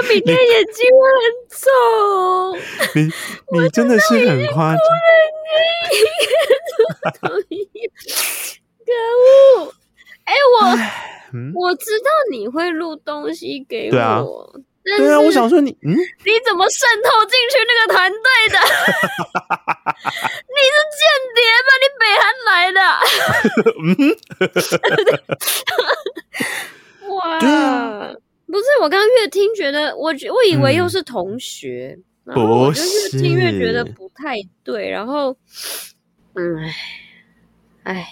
[0.09, 1.61] 比天眼睛会很肿。
[2.95, 3.11] 你
[3.61, 4.81] 你真的是很夸张。
[7.21, 7.29] 可
[9.61, 9.75] 恶！
[10.25, 10.57] 哎，我、
[11.35, 13.97] 嗯、我知道你会录东西给我。
[13.99, 14.23] 啊，
[14.85, 18.19] 对啊，我想说你，嗯，你怎么渗透进去那个团队
[18.49, 18.59] 的？
[20.53, 21.01] 你是间
[21.33, 21.69] 谍吧？
[21.81, 22.79] 你北韩来的？
[23.81, 23.89] 嗯。
[27.15, 27.39] 哇！
[28.47, 35.35] 不是，我刚刚越听觉得，我我以为又是同学，嗯、然后我就越听越觉得不太对，然后，
[36.35, 36.71] 嗯，
[37.83, 38.07] 哎。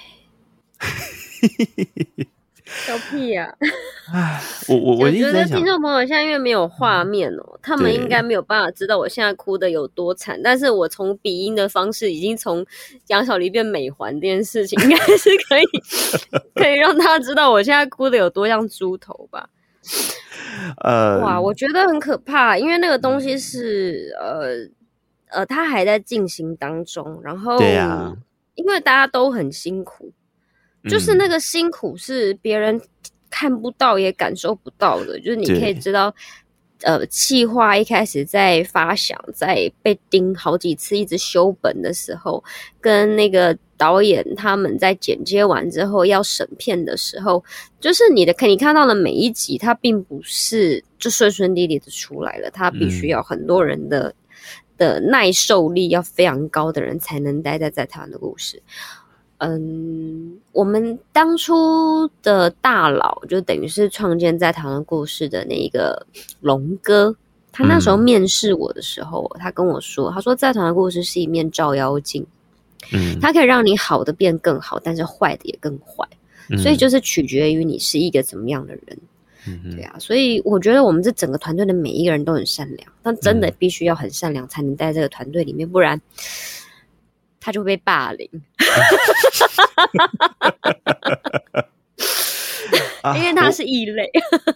[2.85, 3.55] 笑屁呀！
[4.13, 10.39] 哎，我我我觉得听众朋友现在因为没有画面哦、喔，他们应该没有办法知道我现在哭的有多惨。
[10.43, 12.65] 但是我从鼻音的方式，已经从
[13.07, 15.63] 杨小黎变美环这件事情，应该是可以
[16.55, 19.49] 可以让他知道我现在哭的有多像猪头吧？
[20.83, 28.13] 呃，哇，我觉得很可怕，因为那个东西是呃呃，他还在进行当中，然后对啊，
[28.55, 30.11] 因为大家都很辛苦。
[30.89, 32.79] 就是那个辛苦是别人
[33.29, 36.13] 看不到也感受不到的，就是你可以知道，
[36.81, 42.43] 呃，企划一开始在发想，在被盯好几次，一直修本的时候，
[42.81, 47.43] 跟那个导演他们在剪接完之后要审片的时候，
[47.79, 54.13] 就是你的，你看到的每一集，它并不是就顺顺利利的出来了，它必须要很多人的。
[54.75, 58.61] 的耐受力要非常高的人才能待在在台湾的故事。
[59.45, 66.05] 嗯，我们当初的大佬就等于是创建在台湾故事的那一个
[66.39, 67.13] 龙哥，
[67.51, 72.25] 他那时候面试我的时候，嗯、他跟我说，他说在台湾故事是一面照妖镜，
[72.93, 76.07] 嗯，它可以让你好的变更好，但是坏的也更坏，
[76.49, 78.97] 嗯、所以就是取决于你是一个怎么样的人，
[79.47, 86.01] 嗯，对啊，所以我觉得我们这整个团队的每一个人都很善良，但真的必须要很善良才能待在这个团队里面，不然。
[87.43, 88.29] 他就会被霸凌，
[93.17, 94.09] 因为他是异类。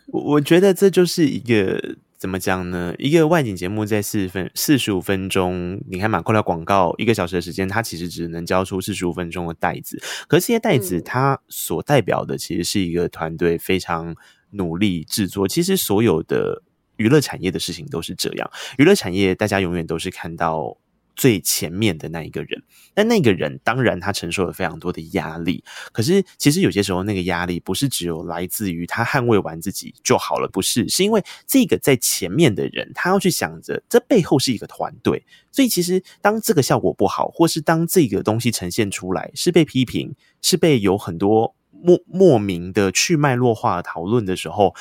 [0.07, 2.95] 我我觉得这就是一个怎么讲呢？
[2.97, 10.01] 一个外景节目在四分四十五分钟，你看嘛，扣掉广告一个小时的时间，它其实只能交出四十五分钟的袋子。
[10.29, 14.15] 可是这些袋子，它所代表的其实是一个团队非常
[14.51, 15.45] 努力制作。
[15.45, 16.63] 其实所有的
[16.95, 20.77] 娱乐产业的事情都是这样，娱乐产业大家永远都是看到。
[21.18, 22.61] 最前面的那一个人，
[22.93, 25.63] 但那个人当然他承受了非常多的压力。
[25.91, 35.26] 可是其实有些时候，那个压力不是只有来自于他捍卫完自己就好了，不是，是因为这个在前面的人，他要去想着这背后是一个团队。
[35.51, 44.76] 所以其实当这个效果不好，或是当这个东西呈现出来是被批评，是被有很多莫莫名的去脉络化讨论的时候。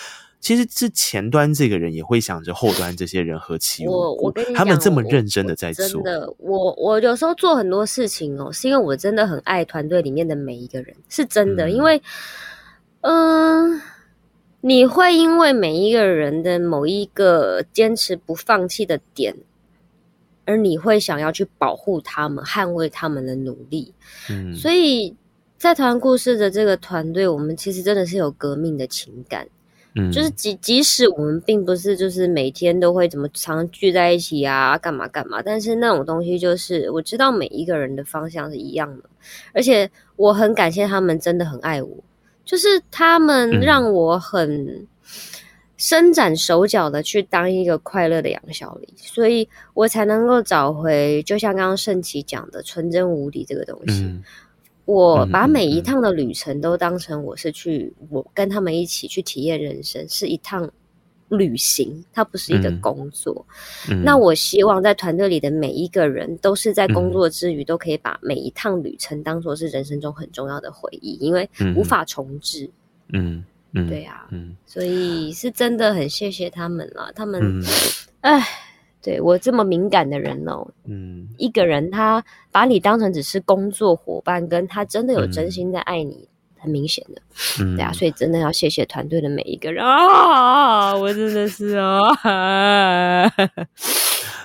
[0.46, 5.88] 其实是前端这个人也会想着后端这些人何其我我跟你，他们这么认真的在做。
[5.88, 11.66] 真的，我我有时候做很多事情哦，是因为我真的很爱团队里面的每一个人，是真的。
[11.66, 12.00] 嗯、因为，
[13.00, 13.82] 嗯、呃，
[14.60, 19.34] 你会因为每一个人的某一个坚持不放弃的点，
[20.44, 23.92] 而你会想要去保护他们，捍卫他们的努力。
[24.30, 25.16] 嗯，所以
[25.58, 29.48] 在团故事的这个团队，我们其实真的是有革命的情感。
[30.12, 39.08] 就是即即使我们并不是就是每天都会怎么常聚在一起啊，干嘛干嘛，但是那种东西就是我知道每一个人的方向是一样的，
[39.54, 41.96] 而且我很感谢他们真的很爱我，
[42.44, 44.86] 就是他们让我很
[45.78, 54.02] 伸展手脚的去当一个快乐的杨小黎，所以我才能够找回就像刚刚盛琪讲的纯真无敌这个东西。
[54.02, 54.22] 嗯
[54.86, 60.70] 我把每一趟的旅程都当成我是去，我跟他们一起去体验人生，是一趟
[61.28, 63.44] 旅行，它不是一个工作。
[63.90, 72.70] 嗯嗯、那我希望在团队里的每一个人都是在工作之余，都可以把每一趟旅程当做是人生中很重要的回忆，因为无法重置。
[73.12, 77.60] 嗯嗯，对呀、啊，嗯，所以是真的很谢谢他们了，他们，
[78.20, 78.44] 哎、嗯。
[79.06, 87.22] 对，我这么敏感的人哦，嗯，一个人他把你当成只是工作伙伴，跟他真的有真心在爱你，嗯、很明显的，
[87.60, 92.08] 嗯，对啊，所以真的要谢谢团队的每一个人啊，我真的是哦，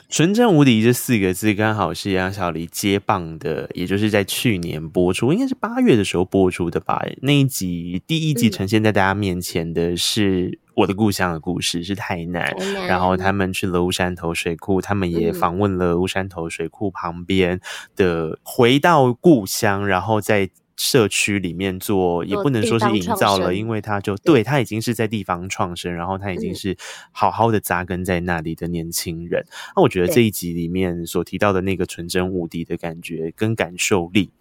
[0.07, 7.03] 纯真无敌这四个字刚好是杨小黎接棒的，也就是在去年播出，应该是八月的时候播出的吧？
[7.23, 10.59] 那一集第一集呈现在大家面前的是。
[10.81, 12.55] 我的故乡的故事是台南，
[12.87, 17.61] 然后他们去了乌山头水库，他们也访问了乌山头水库旁边
[17.95, 24.41] 的，回到故乡，然后在社区里面做，也不能说是营造了，因为他就对。
[24.43, 26.75] 他已经是在地方创生，然后他已经是
[27.11, 29.45] 好好的扎根在那里的年轻人。
[29.75, 34.31] 那我觉得这一集里面所提到的那个纯真无敌的感觉跟感受力，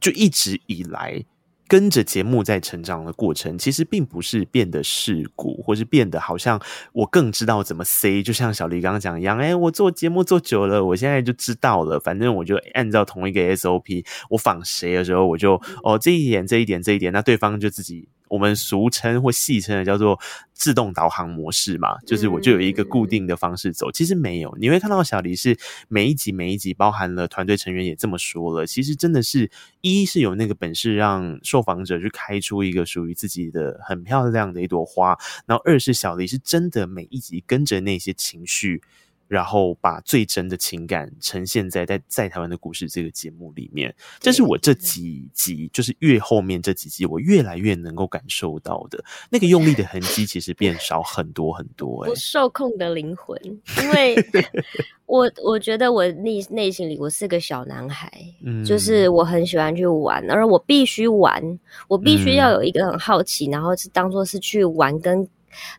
[0.00, 1.22] 就一直以来。
[1.66, 6.60] 跟着节目在成长的过程，其实并不是变得世故，或是变得好像
[6.92, 8.22] 我更知道怎么 say。
[8.22, 11.98] 就像小黎刚刚讲一样，哎，我做节目做久了，我现在就知道了。
[11.98, 18.08] 反正我就按照同一个 SOP，我仿谁的时候，我就哦这一点这一点这一点，那对方就自己。
[18.32, 20.18] 我们俗称或戏称的叫做
[20.54, 23.92] 自动导航模式嘛，就是我就有一个固定的方式走。
[23.92, 25.54] 其实没有，你会看到小黎是
[25.88, 28.66] 每一集每一集包含了团队成员也这么说了。
[28.66, 29.50] 其实真的是
[29.82, 38.80] 一是有那个本事让受访者去开出一个属于自己的很漂亮的一朵花，然后二是小黎是真的每一集跟着那些情绪。
[39.32, 49.02] 然后把最真的情感呈现在在在台湾的故事这个节目里面，这是我这几集就是越后面这几集我越来越能够感受到的。
[49.30, 52.10] 那个用力的痕迹，其实变少很多很多，欸。
[52.10, 53.40] 不受控的灵魂，
[53.80, 54.14] 因为
[55.06, 58.12] 我我觉得我内内心里我是个小男孩，
[58.44, 61.58] 嗯，就是我很喜欢去玩，而我必须玩，
[61.88, 65.26] 我必须要有一个很好奇，嗯，然后是当做是去玩跟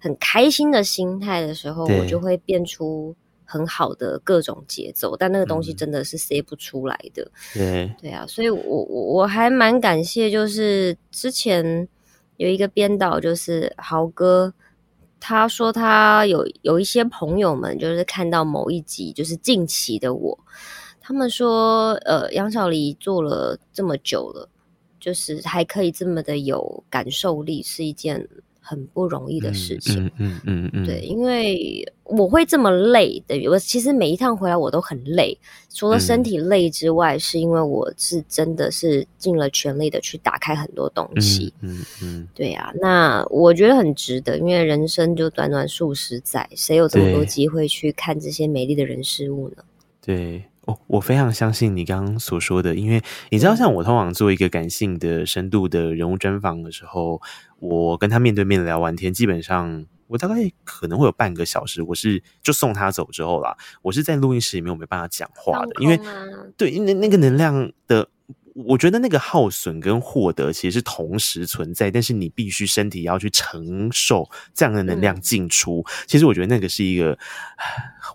[0.02, 3.16] 很开心的心态的时候，我就会变出。
[3.54, 7.24] 很好的各种节奏，但那个东西真的是塞不出来的。
[7.54, 11.88] 对、嗯、对啊，所以我我我还蛮感谢，就是之前
[12.38, 14.52] 有一个编导，就是豪哥，
[15.20, 20.40] 他说他有有一些朋友们就是看到某一集，就是近期的我，
[21.00, 24.50] 他们说，呃，杨小黎做了这么久了，
[25.00, 28.28] 就是还可以这么的有感受力，是一件。
[28.66, 35.38] 很不容易的事情，嗯嗯嗯对，因为我会这么累的，我其实每一趟回来我都很累，
[35.70, 49.58] 除了身体累之外，嗯、是因为我是真的是尽了全力的去打开很多东西，嗯嗯，嗯，对啊，那我觉得很值得，因为人生就短短数十载，谁有这么多机会去看这些美丽的人事物呢？
[50.02, 50.44] 对。
[50.66, 57.22] 哦，我非常相信你刚刚所说的，因为你知道，像我通常做一个感性的、深度的人物专访的时候，
[57.64, 60.36] 我跟他面对面聊完天，基本上我大概
[60.66, 66.00] 可能会有半个小时，我是就送他走之后啦，我是在录音室里面我没办法讲话的，啊、因为
[66.58, 68.10] 对，因为那个能量的。
[68.56, 75.84] 我觉得那个耗损跟获得其实是同时存在，但是你必须身体要去承受这样的能量进出。
[75.88, 77.18] 嗯、其实我觉得那个是一个，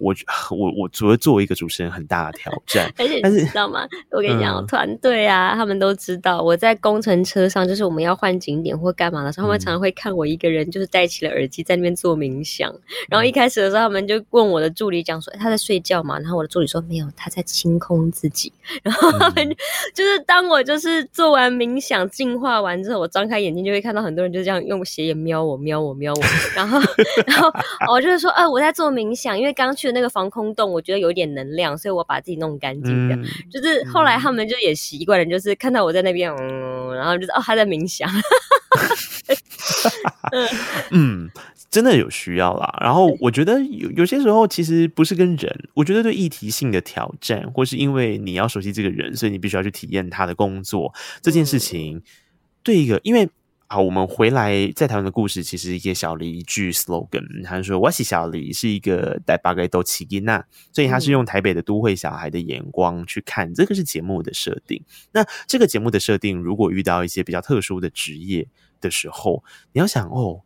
[0.01, 0.14] 我
[0.51, 2.93] 我我觉 得作为一个主持人很大的挑战。
[2.99, 3.86] 而且你知道吗？
[4.11, 12.72] 我跟你讲，团、嗯、队啊，他们都知道我在工程车上，就是我们要换景点或干嘛的时候，他们常常会看我一个人，就是戴起了耳机在那边做冥想。
[13.09, 18.53] 然后一开始的时候，他们就问我的助理讲说：“他在睡觉嘛？”然后我的助理说：“没有，他在清空自己。”
[18.84, 19.49] 然后他们
[19.95, 20.18] 就是。
[20.26, 26.20] 当我就是做完冥想净化完之后，我张开眼睛就会看到很多人就这样用斜眼瞄我、瞄我、瞄我，
[26.55, 26.78] 然后，
[27.26, 27.51] 然后
[27.91, 33.14] 我就是说，呃，我在做冥想，因为刚去的那个防空洞，我觉得有点能量，所以我把自己弄干净的。
[33.14, 38.11] 嗯、就是后来他们就也习惯了，就是看到我在那边，嗯，然后就是哦，他在冥想。
[40.91, 41.31] 嗯。
[41.70, 52.01] 真的有需要啦，然后我觉得有有些时候其实不是跟人，我觉得对议题性的挑战，或是因为你要熟悉这个人，所以你必须要去体验他的工作这件事情。
[52.62, 53.29] 对一个，因为
[53.69, 60.43] 啊，我们回来在台湾的故事，其实一个小黎一句 slogan，他说我是小黎，是一个带八个都起因呐，
[60.73, 64.83] 所以他是用台北的都会小孩的眼光去看，这个是节目的设定。
[65.12, 68.49] 那这个节目的设定，如果遇到一些比较特殊的职业
[68.81, 70.41] 的时候，你要想哦。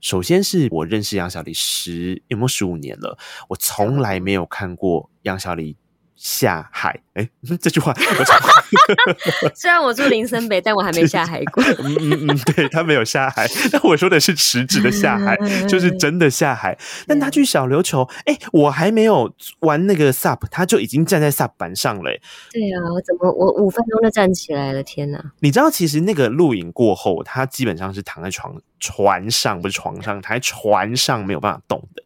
[0.00, 3.18] 首先是我认识杨小黎十有没有十五年了，
[3.48, 5.76] 我从来没有看过杨小黎
[6.18, 6.90] 下海。
[7.14, 7.94] 哎、欸， 这句话。
[9.54, 11.62] 虽然我住林森北，但我还没下海过。
[11.78, 15.36] 嗯嗯嗯，对，他没有下海，但我说的是实质的下海，
[15.68, 16.76] 就是真的下海。
[17.06, 22.10] 但他去小琉球，哎、欸，我还没有玩那个 SUP，他就已经站在 SUP 板上了。
[22.52, 24.82] 对啊，我怎么我五分钟就站起来了？
[24.82, 25.32] 天哪！
[25.40, 32.02] 你知道，其实那个录影过后，他基本上是躺在床船上，不是床上，他在船上没有办法动的。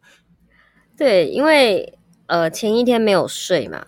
[0.95, 1.97] 对，因为
[2.27, 3.85] 呃前一天没有睡嘛。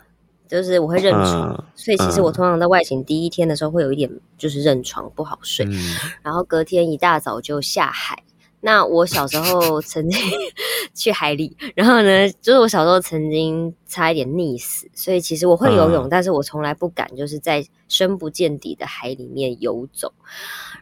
[0.47, 8.21] 就是我会认床，嗯，所以其实我通常在外景第一天的时候会有一点就是认床不好睡，嗯，然后隔天一大早就下海。
[8.61, 10.19] 那我小时候曾经
[10.95, 20.11] 去海里，然后呢，就是我小时候曾经差一点溺死，所以其实我会游泳，嗯，但是我从来不敢就是在深不见底的海里面游走。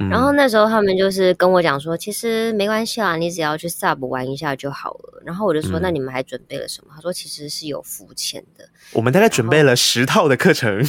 [0.09, 5.21] 然后那时候他们就是跟我讲说，其实没关系啊，你只要去 sub 玩一下就好了。
[5.23, 6.91] 然后我就说，那你们还准备了什么？
[6.95, 8.67] 他说，其实是有浮潜的。
[8.93, 10.83] 我们大概准备了十套的课程，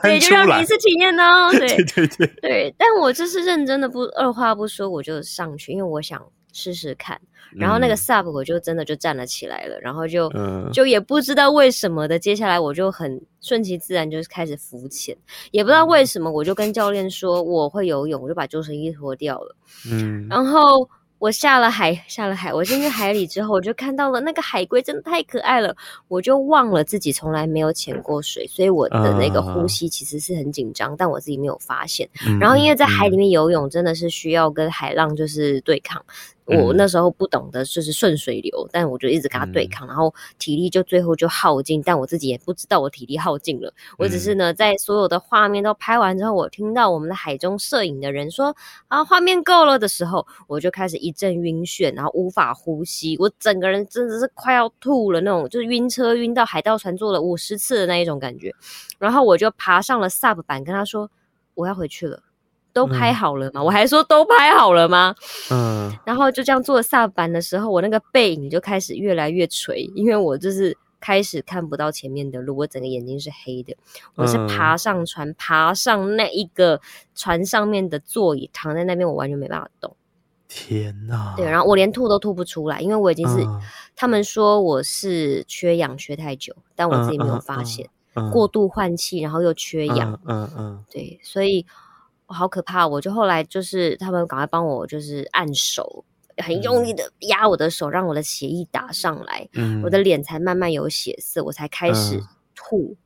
[0.00, 1.50] 对，就让你一次体验哦。
[1.58, 7.20] 对对对对，但我就是认真的不，不二话不说，我就上去，因为我想试试看。
[7.56, 15.16] 然后那个 sub 我就真的就站了起来了，然后就、嗯、就也不知道为什么的，接下来我就很顺其自然就是开始浮潜，
[15.50, 19.56] 也不知道为什么，我就跟教练说我会游泳，我就把救生衣脱掉了，
[19.90, 20.88] 嗯，然后。
[21.20, 25.76] 我下了海，下了海，我进去海里之后，我就看到了那个海龟，真的太可爱了，
[26.08, 32.08] 我就忘了自己从来没有潜过水，所以我的那个呼吸其实是很紧张，uh, 但我自己没有发现。
[32.40, 36.02] 然后因为在海里面游泳真的是需要跟海浪就是对抗。
[36.46, 43.72] 我那时候不懂得就是顺水流，但我就一直跟他对抗，然后体力就最后就耗尽，但我自己也不知道我体力耗尽了。
[43.98, 48.54] 我只是呢，在所有的画面都拍完之后，我听到我们的海中摄影的人说
[48.88, 58.52] ：“啊，画面够了”的时候，我就开始一阵晕眩，然后无法呼吸，我整个人真的是快要吐了那种，就是晕车晕到海盗船坐了五十次的那一种感觉。
[58.98, 61.10] 然后我就爬上了 sub 板，跟他说
[61.54, 62.22] ：“我要回去了。”
[62.72, 63.60] 都拍好了吗？
[63.60, 65.14] 嗯、我还说都拍好了吗？
[65.50, 73.76] 嗯，然后就这样坐 SUP 板的时候，我那个背影就开始越来越垂，因为我就是开始看不到前面的路，我整个眼睛是黑的。
[74.14, 76.80] 我是爬上船，嗯、爬上那一个
[77.14, 79.96] 船上面的座椅，躺在那边，我完全没办法动。
[80.48, 81.34] 天呐！
[81.36, 83.60] 对，然后我连吐都吐不出来，因为我已经是、嗯、
[83.94, 87.88] 他们说我是缺氧缺太久，但我自己没有发现，
[88.32, 90.20] 过度换气，然后又缺氧。
[90.26, 91.66] 嗯嗯，嗯，对，所以。
[92.32, 92.86] 好可怕！
[92.86, 96.04] 我就后来就是他们赶快帮我就是按手
[96.38, 102.20] 很用力的压我的手，让我的血液打上来，嗯，我的脸才慢慢有血色，我才开始
[102.54, 102.96] 吐。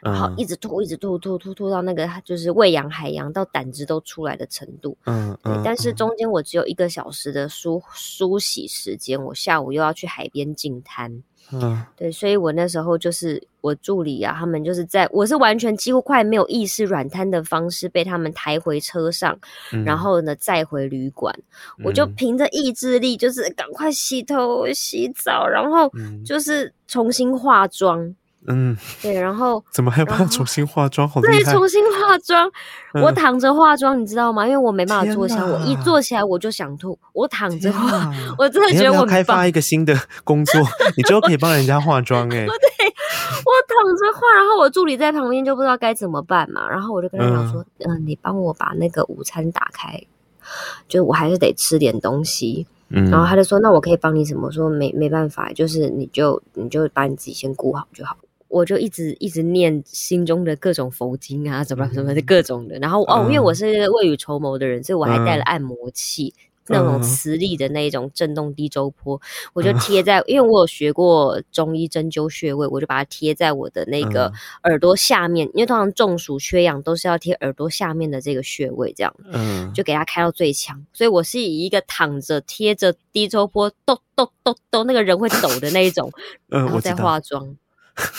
[0.00, 4.96] 然后一直吐，一直吐，吐吐吐到那个就是喂养海洋到胆汁都出来的程度。
[5.06, 5.60] 嗯嗯。
[5.64, 11.24] 但是中间我只有一个小时的梳梳洗时间，我下午又要去海边净滩。
[11.52, 11.82] 嗯。
[11.96, 19.38] 对，所以我那时候就是我助理啊，他们就是在我是完全几乎快没有意识软瘫的方式被他们抬回车上，
[19.72, 21.34] 嗯、然后呢再回旅馆。
[21.84, 25.90] 我就凭着意志力，就是赶快洗头洗澡，然后
[26.24, 28.14] 就是重新化妆。
[28.48, 31.08] 嗯，对，然后 怎么还要重新化妆？
[31.08, 31.20] 好！
[31.20, 32.50] 对，重新化妆，
[32.94, 34.46] 嗯、我躺着化妆，你知道吗？
[34.46, 36.98] 因为我没办法坐下，我一坐起来我就想吐。
[37.12, 39.94] 我躺着化，我真的觉得我开发一个新的
[40.24, 40.60] 工作，
[40.96, 42.46] 你之后可以帮人家化妆哎、欸。
[42.46, 50.02] 对，我躺着化，然后我助理在旁边就不知道该怎么办嘛，然后我就跟他讲说：“嗯、呃，你帮我把那个午餐打开，
[50.88, 58.16] 就我还是得吃点东西。”嗯，然后他就说：“那我可以帮你什么？”我说：“没没办法，就是你就你就把你自己先顾好就好。”
[58.48, 62.78] 我就一直一直念心中的各种佛经啊，什么什么的各种的。
[62.78, 66.32] 然后哦，因为我是未雨绸缪的人，所以我还带了按摩器，
[66.66, 69.20] 那种磁力的那一种震动低周波，
[69.52, 74.32] 我就贴在，因为我有学过中医针灸穴位，我就把它贴在我的那个
[74.64, 80.84] 耳朵下面，因为通常中暑缺氧都是要贴耳朵下面的这个穴位，这样，嗯，就给它开到最强。
[80.92, 86.10] 所以我是以一个躺着贴着低周波，抖抖抖抖，那个人会抖的那一种，
[86.48, 87.56] 然后再化妆。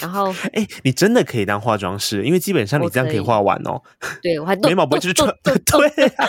[0.02, 3.82] 然后，哎、欸，你真的可以当化妆师，因为基本上你这样可以画完哦。
[4.22, 6.26] 对，我还眉毛不会就是穿，对、啊，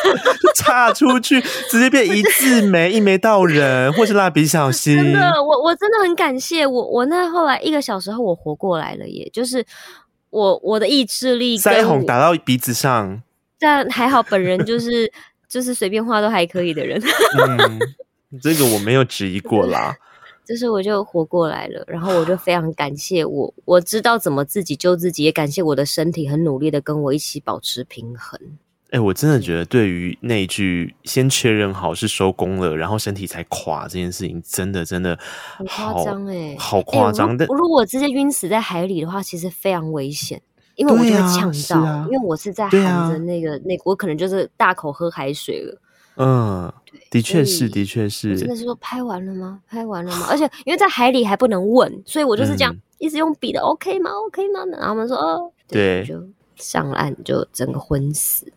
[0.57, 4.96] 插出去直接变一字眉，一眉道人，或是蜡笔小 新。
[4.96, 9.64] 真的，我我真的很感谢我，我那后来一个小时后我活过来了耶，也就是
[10.30, 13.22] 我我的意志力，腮红打到鼻子上，
[13.59, 15.12] 但还好本人就是
[15.48, 17.03] 就是随便画都还可以的人。
[17.38, 17.78] 嗯，
[18.40, 19.96] 这个我没有质疑过啦。
[20.51, 28.36] 就是我就活过来了，然后我就非常感谢我，我知道怎么自己救自己，也感谢我的身体很努力的跟我一起保持平衡。
[28.86, 35.16] 哎、欸，我真的觉得对于那一句“先确认好是收工了，然后身体才垮”这件事情，真的真的
[35.57, 37.36] 好夸张哎，好夸张。
[37.36, 40.42] 但、欸、如果我直接晕死在海里的话，其实非常危险，
[40.74, 45.80] 因为我就会呛到、啊啊，因为我是在喊着那个、啊、那，我可能就是大口喝海水了。
[46.22, 46.70] 嗯，
[47.10, 48.38] 的确是，的确是。
[48.38, 49.60] 真的是说拍完了吗？
[49.66, 50.26] 拍完了吗？
[50.28, 54.64] 而 且因为在海里还不能问，所以我就是这样、嗯、一直用笔的，OK 吗？OK 吗？
[54.66, 56.22] 然后他们说哦，对，就
[56.56, 58.52] 上岸就整个昏死。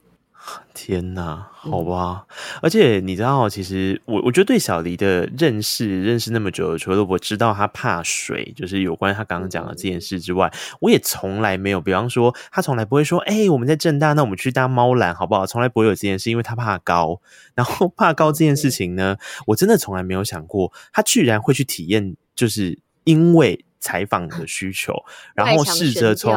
[0.73, 15.45] 天呐，好吧、嗯，而且你知道，其实我我觉得对小黎的认识认识那么久，除了我知道他怕水，就是有关他刚刚讲的这件事之外，嗯、我也从来没有，比方说他从来不会说，哎、欸，我们在正大，那我们去搭猫缆好不好？
[15.45, 17.21] 从来不会有这件事，因为他怕高，
[17.55, 19.17] 然后怕高这件事情呢，
[19.47, 23.63] 我真的从来没有想过，他居然会去体验，就是因为。
[23.83, 24.93] 采访的需求，
[25.35, 26.33] 然后试着从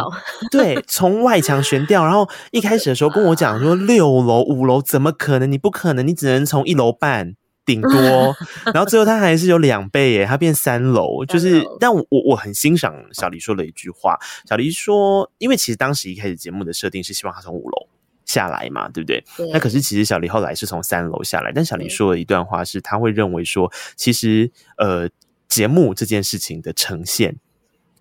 [0.51, 5.51] 对从外墙悬吊，然后一开始的时候跟我讲说六楼五楼怎么可能？
[5.51, 8.35] 你不可能，你只能从一楼半顶多，
[8.75, 14.19] 然后最后他还是有两倍耶，他变三楼，就是但我我很欣赏小黎说的一句话，
[14.49, 17.87] 小黎说，因为其实当时一开始节目的设定是希望他从五楼
[18.25, 19.23] 下来嘛，对不对？
[19.37, 19.49] 对。
[19.53, 25.09] 那可是其实小黎后来是从三楼下来，但小黎说了一段话，是他会认为说，其实呃。
[25.49, 27.37] 节目这件事情的呈现，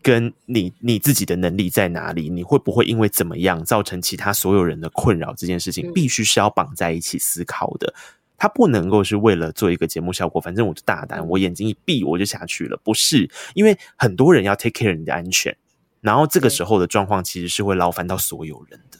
[0.02, 2.30] 跟你你自己的能力在哪里？
[2.30, 5.34] 你会不会因为怎么样造成其他所有人的困扰？
[5.34, 7.94] 这件事情必须是要绑在一起思考的。
[8.38, 12.78] 它不能够是为了做一个节目效果，反正我就大胆，我眼睛一闭我就下去了。
[12.84, 15.56] 不是，因为很多人要 take care 你的安全，
[16.02, 19.00] 然后这个时候的状况其实是会劳烦到所有人的。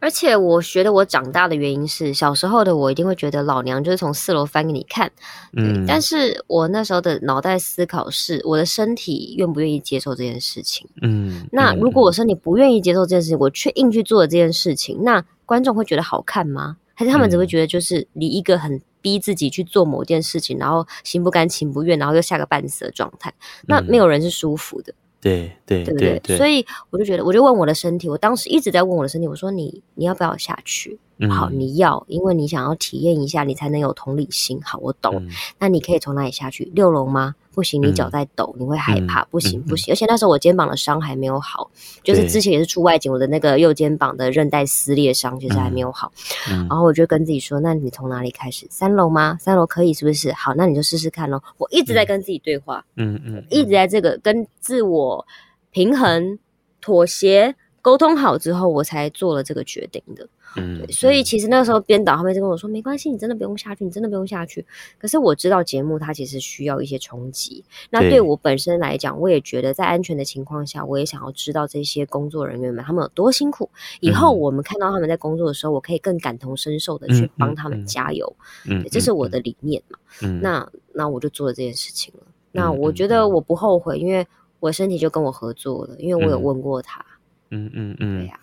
[0.00, 5.10] 而且我觉得我长大的原因是，小时候的我一定会觉得老娘就是从四楼翻给你看，
[5.52, 16.76] 嗯，但是我那时候的脑袋思考是，我的身体愿不愿意接受这件事情，嗯，那如果我身体不愿意接受这件事情，我却硬去做了这件事情，那观众会觉得好看吗？
[16.94, 23.32] 还是他们只会觉得就是你一个很逼自己去做某件事情，然后心不甘情不愿，然后又吓个半死的状态，
[23.66, 24.92] 那没有人是舒服的。
[24.92, 26.36] 对对对不对，对？
[26.36, 30.98] 所以我就觉得，我就问我的身体，我当时一直在问我的身体，我说你你要不要下去？
[31.18, 34.60] 嗯、好，你要，因为你想要体验一下，你才能有同理心。
[34.62, 35.14] 好，我懂。
[35.16, 36.70] 嗯、那你可以从哪里下去？
[36.74, 37.34] 六楼吗？
[37.54, 39.24] 不行，你脚在抖，嗯，你会害怕。
[39.24, 39.92] 不行，不行。
[39.92, 41.68] 而且那时候我肩膀的伤还没有好，
[42.04, 46.12] 就是之前也是出外景，我的那个右肩膀的韧带撕裂伤其实还没有好，
[46.48, 46.58] 嗯。
[46.68, 48.64] 然后我就跟自己说：“那你从哪里开始？
[48.70, 49.36] 三楼吗？
[49.40, 50.32] 三楼可以是不是？
[50.34, 55.26] 好，那你就试试看咯。”我一直在跟自己对话，嗯嗯，嗯，一直在这个跟自我
[55.72, 56.38] 平衡、
[56.80, 60.28] 妥协、沟通好之后，我才做了这个决定的。
[60.56, 64.64] 嗯，对，所以其实那个时候编导他们就跟我说，没关系，你真的不用下去，你真的不用下去。
[64.98, 67.64] 可是我知道节目它其实需要一些冲击。
[67.90, 73.68] 那对我本身来讲，我也觉得在安全的情况下，我也想要知道这些工作人员们他们有多辛苦。
[74.00, 78.34] 以后我们看到他们在工作的时候，我可以更感同身受的去帮他们加油。
[78.66, 79.98] 嗯，这是我的理念嘛。
[80.22, 82.22] 嗯，那那我就做了这件事情了。
[82.52, 84.26] 那我觉得我不后悔，因为
[84.60, 87.00] 我身体就跟我合作了，因为我有问过他。
[87.00, 87.04] 嗯
[87.50, 88.40] 嗯嗯，对呀。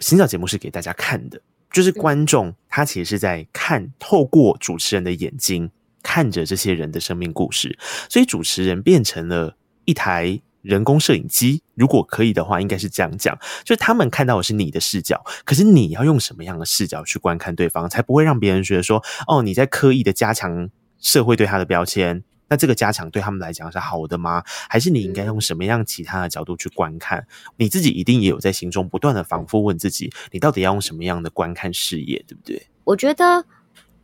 [0.00, 1.40] 行脚节目是给大家看的，
[1.70, 5.70] 就是观众他其实是在看，透过主持人的眼睛
[6.02, 7.78] 看着这些人的生命故事，
[8.08, 11.62] 所以主持人变成了一台人工摄影机。
[11.74, 20.68] 如果可以的话，应该是这样讲，就是他们看到的是你的视角，可是你要用什么样的视角去观看对方，才不会让别人觉得说，哦，你在刻意的加强
[21.00, 22.22] 社会对他的标签。
[22.48, 24.42] 那这个加强对他们来讲是好的吗？
[24.68, 27.18] 还是你应该用什么样其他的角度去观看？
[27.18, 27.26] 嗯、
[27.56, 32.66] 你自己一定也有在心中不断的反复问自己，你到底要用什么样的观看视野，对不对？
[32.84, 33.44] 我觉得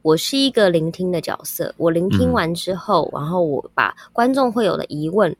[0.03, 5.35] 我是一个聆听的角色，我聆听完之后，嗯、然后我把观众会有的疑问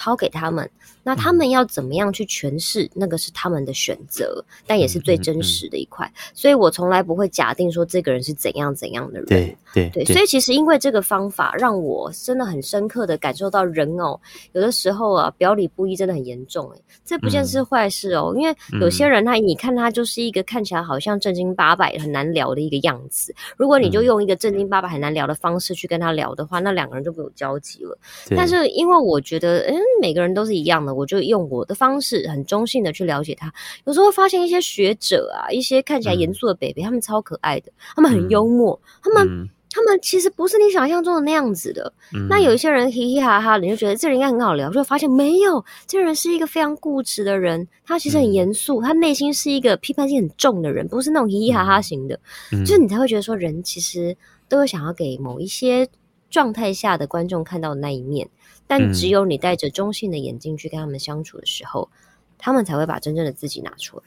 [0.00, 0.68] 抛给他们。
[1.02, 2.90] 那他们要怎么样去诠释？
[2.94, 6.10] 那个是他们的选择，但也是最真实的一块。
[6.34, 9.26] 所以我从来不会假定说这个人是怎样怎样的人。
[9.26, 10.04] 对对对。
[10.04, 14.18] 所以其实因为这个方法，让我真的很深刻的感受到人哦，
[14.52, 16.70] 有的时候啊，表里不一真的很严重。
[16.74, 18.32] 哎，这不见是坏事哦。
[18.34, 23.34] 嗯、因为有些人他，你看他就是一个看起来好像正经八百很难聊的一个样子。
[23.56, 27.98] 如果你就用一个正经八百很难聊的方式去跟他聊的话，那两个人就没有交集了。
[28.36, 30.94] 但是因为我觉得，嗯，每个人都是一样的。
[30.94, 33.52] 我就用我的方式，很中性的去了解他。
[33.84, 41.92] 有时候发现一些学者啊，一些看起来严肃的北北，嗯、他们超可爱的，他们很幽默，嗯、他们、嗯、他们其实不是你想象中的那样子的。
[42.14, 52.18] 嗯、那有一些人嘻嘻哈哈的，你就觉得这人应该很好聊，就发现没有，这人是一个非常固执的人，他其实很严肃，嗯、他内心是一个批判性很重的人，不是那种嘻嘻哈哈型的。
[52.52, 54.16] 嗯、就是你才会觉得说，人其实
[54.48, 55.86] 都会想要给某一些
[56.30, 58.30] 状态下的观众看到的那一面。
[58.66, 62.06] 但只有你带着中性的眼睛去跟他们相处的时候，嗯、
[62.38, 64.02] 他们才会把真正的自己拿出来。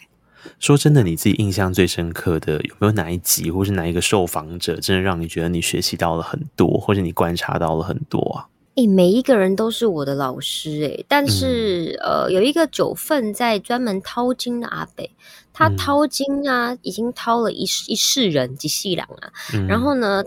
[0.59, 8.47] 说真的，你自己印象最深刻的有没有哪一集，或是哪一个受访者，真的让你觉得你学习到了很多，或者你观察到了很多啊？
[8.75, 15.11] 诶、欸，每一个人都是我的老师诶、欸，但是、嗯、呃，有一个九份在专门掏金的阿北，
[15.53, 19.31] 他掏金啊，嗯、已经掏了一一世人及细郎啊。
[19.53, 20.23] 嗯、然后呢，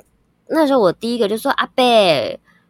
[0.49, 1.85] 那时候我第一个就说阿伯，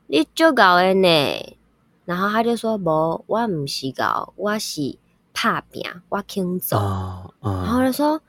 [0.07, 1.57] 你就搞的呢。
[2.05, 4.97] 然后他就说：“不，我不是搞，我是
[5.35, 6.77] 怕病，我肯走。
[6.77, 8.21] 哦哦、然后他说：“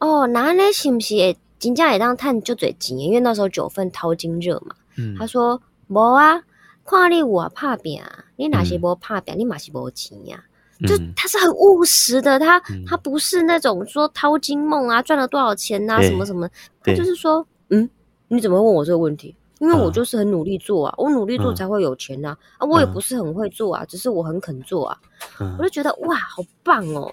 [0.00, 2.98] 哦，那你是不是真正会当赚就最钱？
[2.98, 4.74] 因为那时候九份淘金热嘛。
[4.96, 6.42] 嗯”他说：“无啊，
[6.84, 8.02] 看你我打拼，
[8.36, 10.42] 你哪是无怕病，嗯、你嘛是无钱呀、
[10.80, 10.86] 啊。
[10.86, 16.48] 就他是很务实的，他、嗯、他不是那种说淘金梦啊，赚了多少钱啊，什么什么。
[16.82, 17.88] 他就是说，嗯，
[18.28, 22.66] 你怎么会问我这个问题？”因为我就是很努力做啊，嗯、我努力做才会有钱呐啊，啊！
[22.66, 24.98] 我也不是很会做啊，嗯、只是我很肯做啊。
[25.40, 27.10] 嗯、我就觉得哇，好棒哦！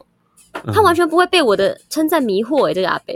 [0.65, 3.15] 嗯、他完全不会被我的称赞迷惑诶、欸、这个阿伯。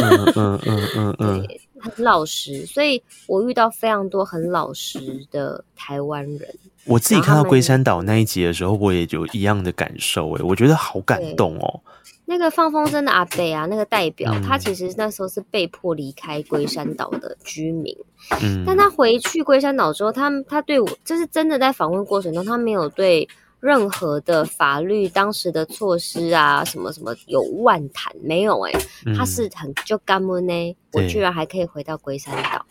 [0.00, 4.98] 嗯嗯嗯 嗯嗯，对，很老实，所以我遇到非常多很老实
[5.30, 6.48] 的台湾人。
[6.86, 11.80] 我自己看到龟山岛那一集的时候，我也有一样的感受诶、欸、我觉得好感动哦。
[12.32, 17.94] 那个放风筝的阿伯啊，那个代表，嗯、他其实那时候是被迫离开龟山岛的居民。
[18.40, 23.28] 嗯，但他回去龟山岛之后，他他对我，就是真的在访问过程中，他没有对
[23.60, 28.72] 任何的法律当时的措施啊，什么什么有万谈没有、欸？
[28.72, 32.64] 诶他是很就干闷呢，我居然还可以回到龟山岛，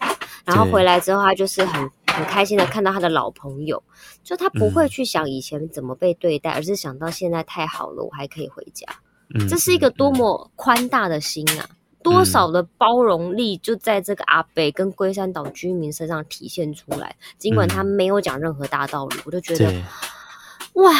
[0.43, 3.83] 然后回来之后，他就是很很开心的看到他的老朋友，
[4.23, 8.87] 就他不会去想以前怎么被对待，嗯、而是想到现在太好了，我还可以回家。
[9.49, 11.65] 这是一个多么宽大的心啊！
[11.69, 17.15] 嗯、多少的包容力就在这个阿北跟龟山岛居民身上体现出来。
[17.37, 19.71] 尽管他没有讲任何大道理，嗯、我就觉得
[20.73, 20.91] 哇，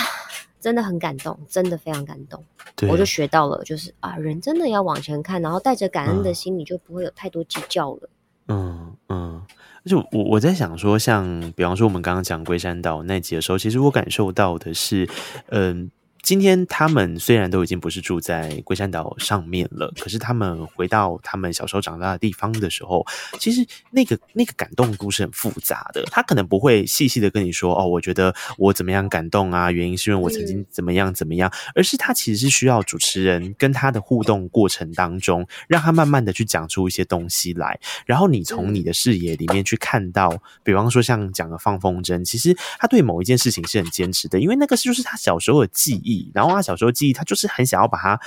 [0.60, 2.44] 真的很感动，真的非常感动。
[2.90, 8.10] 我就学到了，就是啊，人真的要往前看，然后带着感恩的心，你就不会有太多计较了。
[8.48, 9.42] 嗯嗯，
[9.84, 15.10] 而且我我在想说，像比方说我们刚刚讲龟山岛那集的时候，其实我感受到的是，
[15.48, 16.01] 嗯、呃。
[16.22, 23.06] 今天他们虽然都已经不是住在龟山岛上面了，可是他们回到他们小时候长大的地方的时候，
[23.40, 26.04] 其实那个那个感动的故事很复杂的。
[26.12, 46.11] 他可能不会细细的跟你说哦，我觉得我怎么样感动啊，原因是因为我曾经怎么样怎么样，而是他其实是需要主持人跟他的互动过程当中，让他慢慢的去讲出一些东西来，然后你从你的视野里面去看到，比方说像讲的放风筝，其实他对某一件事情是很坚持的，因为那个就是他小时候的记忆。
[46.12, 48.20] 忆，然后他小时候记忆，他就是很想要把它。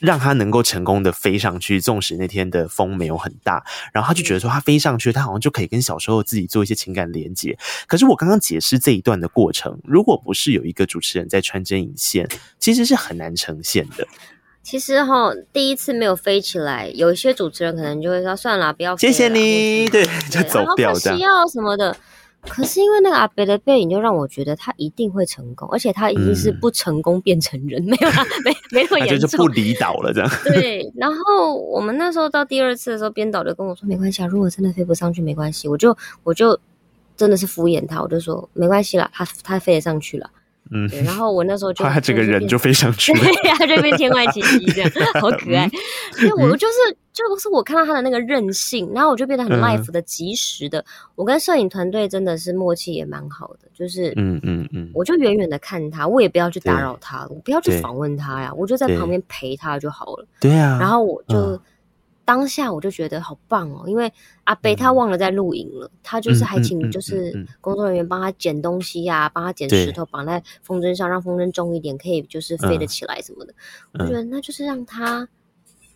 [0.00, 7.58] 让他能够成功的飞上去，纵使那天的风没有很大，然后他就觉得说他飞上去，他好像就可以跟小时候自己做一些情感连接。
[7.88, 12.28] 可是我刚刚解释这一段的过程，如果不是有一个主持人在穿针引线，
[12.60, 14.06] 其实是很难呈现的。
[14.62, 21.96] 其实哈，第一次没有飞起来，有一些主持人可能就会说算了，不要飞，谢谢你，对，就走掉这样，需要什么的。
[22.48, 30.30] 可是因为那个阿北的背影，就让我觉得他一定会成功，而且他已经是不成功变成人，嗯、没有啦没没那么 严重，就是不离岛了这样。
[30.44, 36.58] 对，然后我们那时候到第二次的时候，编导就跟我说：“没关系啊，如果真的飞不上去，没关系。”我就我就
[37.16, 40.30] 真的是敷衍他，我就说：“没关系啦，他他飞得上去了。”
[40.70, 44.90] 嗯，对，然后我那时候就他这个人就飞上去了，对呀，这边天外奇迹这样，
[45.20, 45.70] 好可爱。
[46.20, 50.84] 因为我就是就是我看到他的那个韧性，然后我就变得很 life 的及时的。
[51.14, 60.26] 我跟摄影团队真的是默契也蛮好的，就是嗯嗯嗯，我就远远的看他，我也不要去打扰他，我不要去访问他呀，我就在旁边陪他就好了。
[60.40, 61.60] 对啊，然后我就。
[62.28, 64.12] 当下我就觉得好棒哦，因为
[64.44, 73.54] 阿贝他忘了在录影了，嗯、他就是还请就是工作人员帮他捡东西呀、啊，帮、他捡石头绑在风筝上，让风筝重一点，可以就是飞得起来什么的。
[73.94, 75.26] 嗯、我觉得那就是让他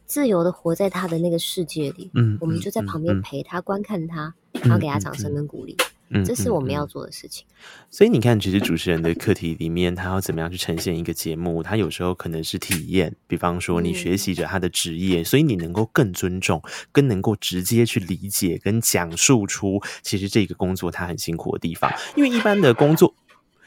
[0.06, 5.76] 自由的活在他的那个世界里，嗯，我们就在旁边陪他、嗯、观看他，然后给他掌声跟鼓励。
[6.12, 7.46] 嗯，这是我们要做的事情。
[7.48, 11.62] 嗯嗯嗯、所以你看，其实主持人的课题里面，他要怎么样去呈现一个节目？
[11.62, 21.90] 他有时候可能是体验，比方说你学习着他的职业，嗯、所以你能够更尊重，更能够直接去理解跟讲述出，其实这个工作他很辛苦的地方。
[22.16, 23.14] 因为一般的工作，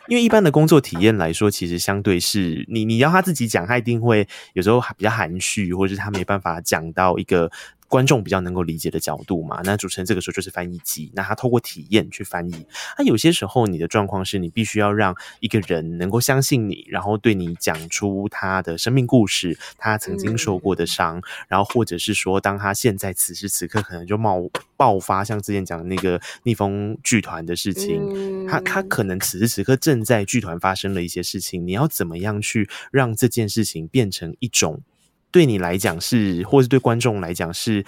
[0.07, 7.51] 因为一般的工作体验来说，其实相对是你，你要他自己讲，他一定会有时候比较含蓄，或者是他没办法讲到一个。
[7.87, 12.65] 观众比较能够理解的角度嘛，那主持人这个时候就是翻译机，那他透过体验去翻译。
[12.97, 34.81] 那有些时候你的状况是你必须要让一个人能够相信你，然后对你讲出他的生命故事，他曾经受过的伤，嗯、然后或者是说，当他现在此时此刻可能就冒爆发，像之前讲的那个逆风剧团的事情，嗯、他他可能此时此刻正在剧团发生了一些事情，你要怎么样去让这件事情变成一种？
[35.35, 37.83] 对你来讲是，或是对观众来讲是，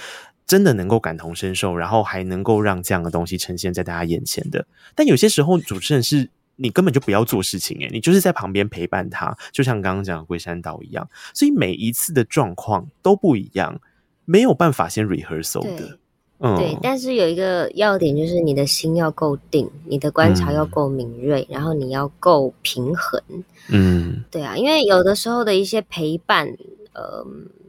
[0.46, 4.68] 真的能够感同身受，然后还能够让这样的东西呈现在大家眼前的。
[4.94, 11.10] 但有些时候，主持人是你根本就不要做事情，诶，你就是在旁边陪伴他，就像刚刚讲的龟山岛一样。
[11.34, 13.80] 所以每一次的状况都不一样，
[14.26, 15.78] 没有办法先 rehearsal 的。
[15.78, 16.00] 对
[16.40, 16.78] 嗯，对。
[16.84, 23.24] 但是有一个要点就是你的心要够定，你的观察要够敏锐，嗯、然后你要够平衡。
[23.70, 26.58] 嗯，对啊，因为有的时候的一些陪伴。
[26.98, 27.24] 呃，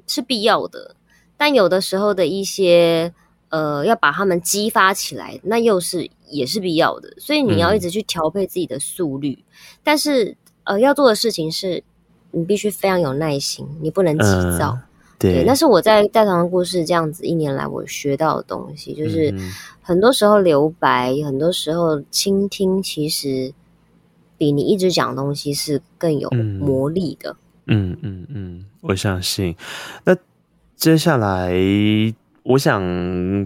[0.07, 0.97] 是必要的，
[1.37, 3.13] 但有的时候的一些
[3.51, 7.13] 呃，要把他们激发起来，那又是也是必要的。
[7.19, 9.45] 所以你要一直去调配自己的速率，嗯、
[9.85, 11.85] 但是呃，要做的事情是，
[12.31, 14.25] 你必须非常有耐心，你不能急
[14.59, 14.71] 躁。
[14.71, 14.83] 呃、
[15.19, 19.35] 对，那是我在大唐的故事这样子一年来我学到的东西，就是
[19.83, 23.53] 很多时候留白，很多时候倾听，其实
[24.39, 27.33] 比你一直讲东西是更有魔力的。
[27.33, 27.37] 嗯
[27.69, 29.55] 嗯嗯嗯，我相信。
[30.05, 30.17] 那
[30.75, 31.53] 接下来，
[32.43, 32.83] 我想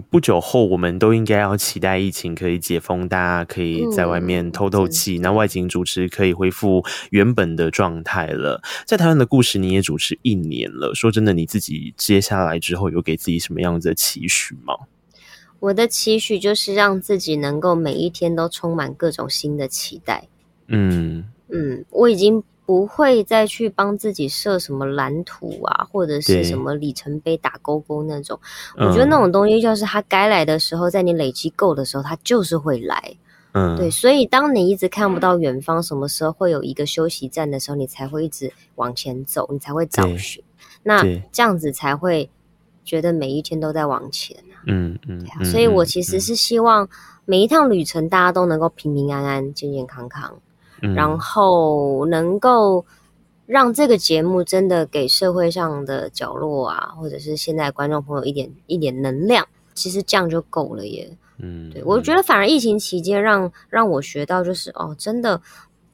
[0.09, 8.61] 不久后我们都应该要期待疫情可以解封，大家可以在外面透透气，嗯、那外景主持可以恢复原本的状态了。
[8.85, 14.73] 在台湾的故事，你也主持一年了，说真的，你自己接下来之后有给自己什么样子的期许吗？
[15.59, 20.29] 我的期许就是让自己能够每一天都充满各种新的期待。
[20.67, 22.41] 嗯嗯，我已经。
[22.65, 28.39] 不会再去帮自己设什么蓝图啊，或者是什么里程碑打勾勾那种。
[28.77, 33.15] 我觉得那种东西就是它该来的时候，在你累积够的时候，它就是会来。
[33.51, 33.91] 嗯，对。
[33.91, 40.43] 所以当你一直看不到远方什么时候会有一个休息站的时候，你才会一直往前走，你才会找寻。
[40.83, 42.29] 那这样子才会
[42.83, 44.63] 觉得每一天都在往前啊。
[44.67, 45.19] 嗯嗯。
[45.19, 46.87] 对啊，所以我其实是希望
[47.25, 50.33] 每一趟旅程大家都能够平平安安、健健康康。
[50.95, 52.85] 然后能够
[53.45, 61.17] 让这个节目真的给社会上的角落啊，或者是现在观众朋友一点一点能量，其实这样就够了耶。
[61.39, 65.41] 嗯，对，我觉得反而疫情期间让让我学到就是哦，真的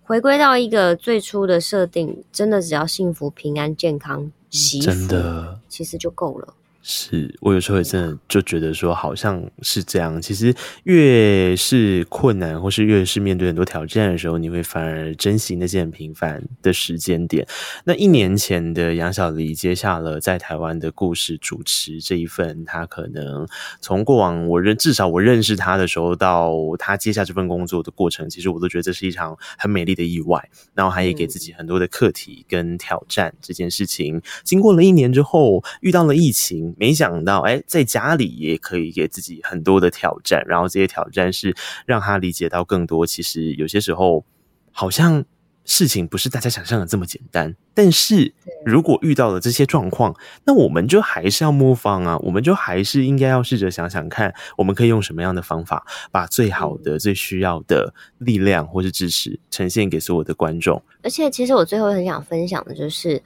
[0.02, 6.54] 回归到一个最初的设定，真的只要幸福、平安、健康、幸福，真的其实就够了。
[6.82, 10.21] 是我有时候也真的就觉得说，好像是这样。
[10.21, 10.53] 其实
[10.84, 17.45] 越是困难，或是越是面对很多挑战的时候，你会反而珍惜那些很平凡的时间点。
[17.84, 23.45] 那一年前的杨小黎接下了在台湾的故事主持这一份，他可能
[23.82, 30.49] 从过往我认至少我认识他的时候，到他接下这份工作的过程，其实我都觉得这是一场很美丽的意外。
[30.73, 33.36] 然后他也给自己很多的课题跟挑战。
[33.41, 36.69] 这件事情经过了一年之后，遇到了疫情。
[36.80, 41.53] 没想到，哎，在家里也可以给自己很多的挑战，然后这些挑战是
[41.86, 43.05] 让他理解到更多。
[43.05, 44.25] 其实有些时候，
[44.71, 45.25] 好像
[45.65, 47.53] 事情不是大家想象的这么简单。
[47.73, 48.34] 但是
[48.65, 50.15] 如果遇到了这些状况，
[50.45, 60.82] 那我们就还是要 move on 啊，我们就还是应该要试着想想看，我们可以用什么样的方法，把最好的、最需要的力量或是支持呈现给所有的观众。
[61.03, 63.21] 而且，其实我最后很想分享的就是，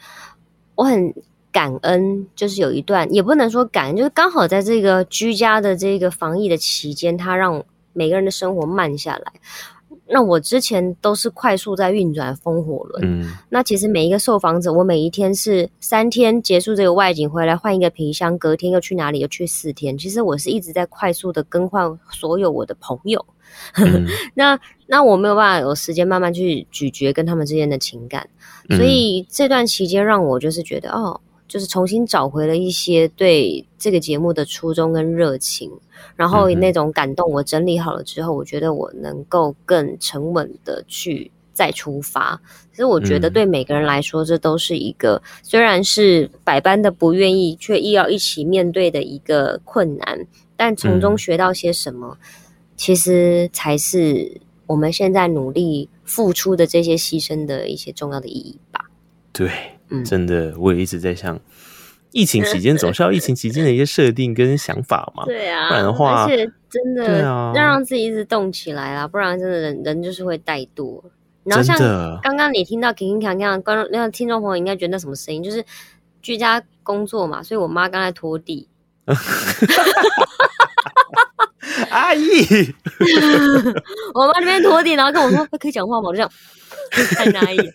[0.73, 1.13] 我很。
[1.53, 9.31] 感恩就是有一段，也不能说感恩，就是刚好在这个居家的这个防疫的期间，它让每个人的生活慢下来。
[10.05, 19.97] 那我之前都是快速在运转风火轮，嗯，那其实每一个受访者，我每一天是三天结束这个外景回来换一个皮箱，隔天又去哪里又去四天。
[19.97, 23.25] 其实我是一直在快速的更换所有我的朋友，
[23.75, 28.27] 嗯、 那那我没有办法有时间慢慢去咀嚼跟他们之间的情感，
[28.69, 31.21] 所以这段期间让我就是觉得哦。
[31.53, 35.69] 就是重新找回了一些对这个节目的初衷跟热情，
[36.15, 42.41] 然后那种感动，我整理好了之后，我觉得我能够更沉稳的去再出发。
[42.71, 50.25] 其实我觉得对每个人来说，这都是一个虽然是百般的不愿意，却亦要一起面对的一个困难，
[50.57, 52.17] 但从中学到些什么，
[52.75, 58.89] 其实才是我们现在努力付出的这些牺牲的一些重要的意义吧。
[59.31, 59.51] 对。
[60.03, 61.39] 真的，我也一直在想，
[62.11, 65.25] 疫情期间总是要疫情期间的一些设定跟想法嘛。
[65.29, 71.01] 对啊，不然的话，而且真的要让自己一直动起来啦，不然真的人人就是会怠惰。
[71.43, 71.77] 然后像
[72.21, 75.43] 刚刚你听到 King King 锵锵，观众那个听众朋友应该觉得那什么声音？
[75.43, 75.63] 就是
[76.21, 78.67] 居家工作嘛，所以我妈刚才拖地。
[81.89, 82.23] 阿姨，
[84.13, 86.31] 我妈那边拖地，然后跟我说：“可以讲话吗？”我就这样。
[86.91, 87.57] 太难以，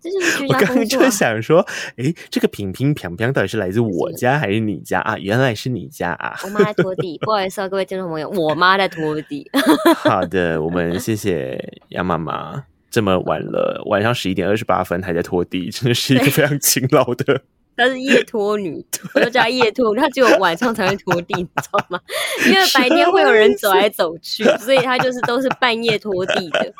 [0.00, 0.66] 这就是居家工作。
[0.66, 1.60] 我刚刚就想说，
[1.96, 5.16] 哎、欸，这个乒乒乓乓到底是来自我家还是你家啊？
[5.18, 6.38] 原来是你家啊！
[6.44, 9.50] 我妈在拖地，不好意思啊，各位听众朋友，我妈在拖地。
[10.04, 17.42] 好的，我们谢谢杨妈妈，这么晚了，晚上十一点二十八分还在拖地，真的是一个非常勤劳的。
[17.80, 19.96] 她是夜拖女， 我就叫她夜拖。
[19.96, 21.98] 她只有晚上才会拖地，你知道吗？
[22.46, 26.74] 因为白天会有人走来走去，所以她就是都是半夜拖地的。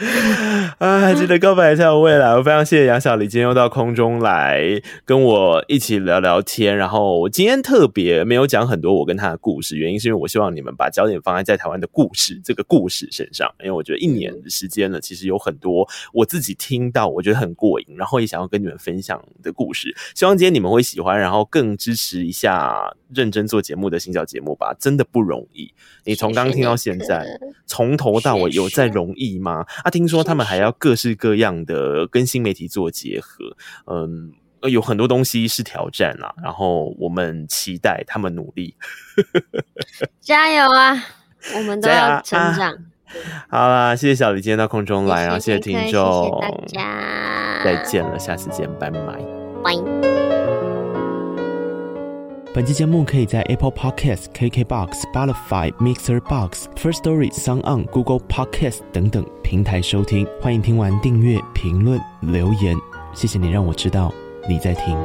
[0.78, 2.36] 啊，记得告白才有未来。
[2.36, 4.60] 我非常谢谢杨小黎今天又到空中来
[5.04, 6.76] 跟我一起聊聊天。
[6.76, 13.48] 然后我今天特别没有讲很多我跟他的故事，原因是因为我希望你们把焦点放在在台湾的故事这个故事身上。
[13.60, 19.94] 因为我觉得一年的时间呢，其实有很多我自己听到我觉得很过瘾，然后也想要跟你们分享的故事。
[20.16, 20.39] 希望。
[20.40, 25.74] 今天你们会喜欢，然后更支持一下认真做节目的新小节目吧，真的不容易。
[26.04, 27.26] 你从刚刚听到现在，
[27.66, 29.66] 从头到尾有在容易吗？
[29.84, 34.32] 啊，听说他们还要各式各样的跟新媒体做结合，嗯，
[34.62, 36.34] 有很多东西是挑战啦。
[36.42, 38.74] 然后我们期待他们努力，
[40.22, 41.04] 加油啊！
[41.54, 42.74] 我们都要成长。
[43.50, 49.39] 好啦，谢谢小李今天到空中来，然后谢谢听众，谢谢大家，再见了，下次见，拜拜。
[49.62, 49.84] 欢迎
[52.52, 60.26] 本期节目可以在 Apple Podcast、KKBox、Spotify、Mixer Box、First Story、SoundOn、Google Podcast 等等平台收听。
[60.40, 62.76] 欢迎听完订阅、评论、留言，
[63.14, 64.12] 谢谢你让我知道
[64.48, 64.96] 你在听。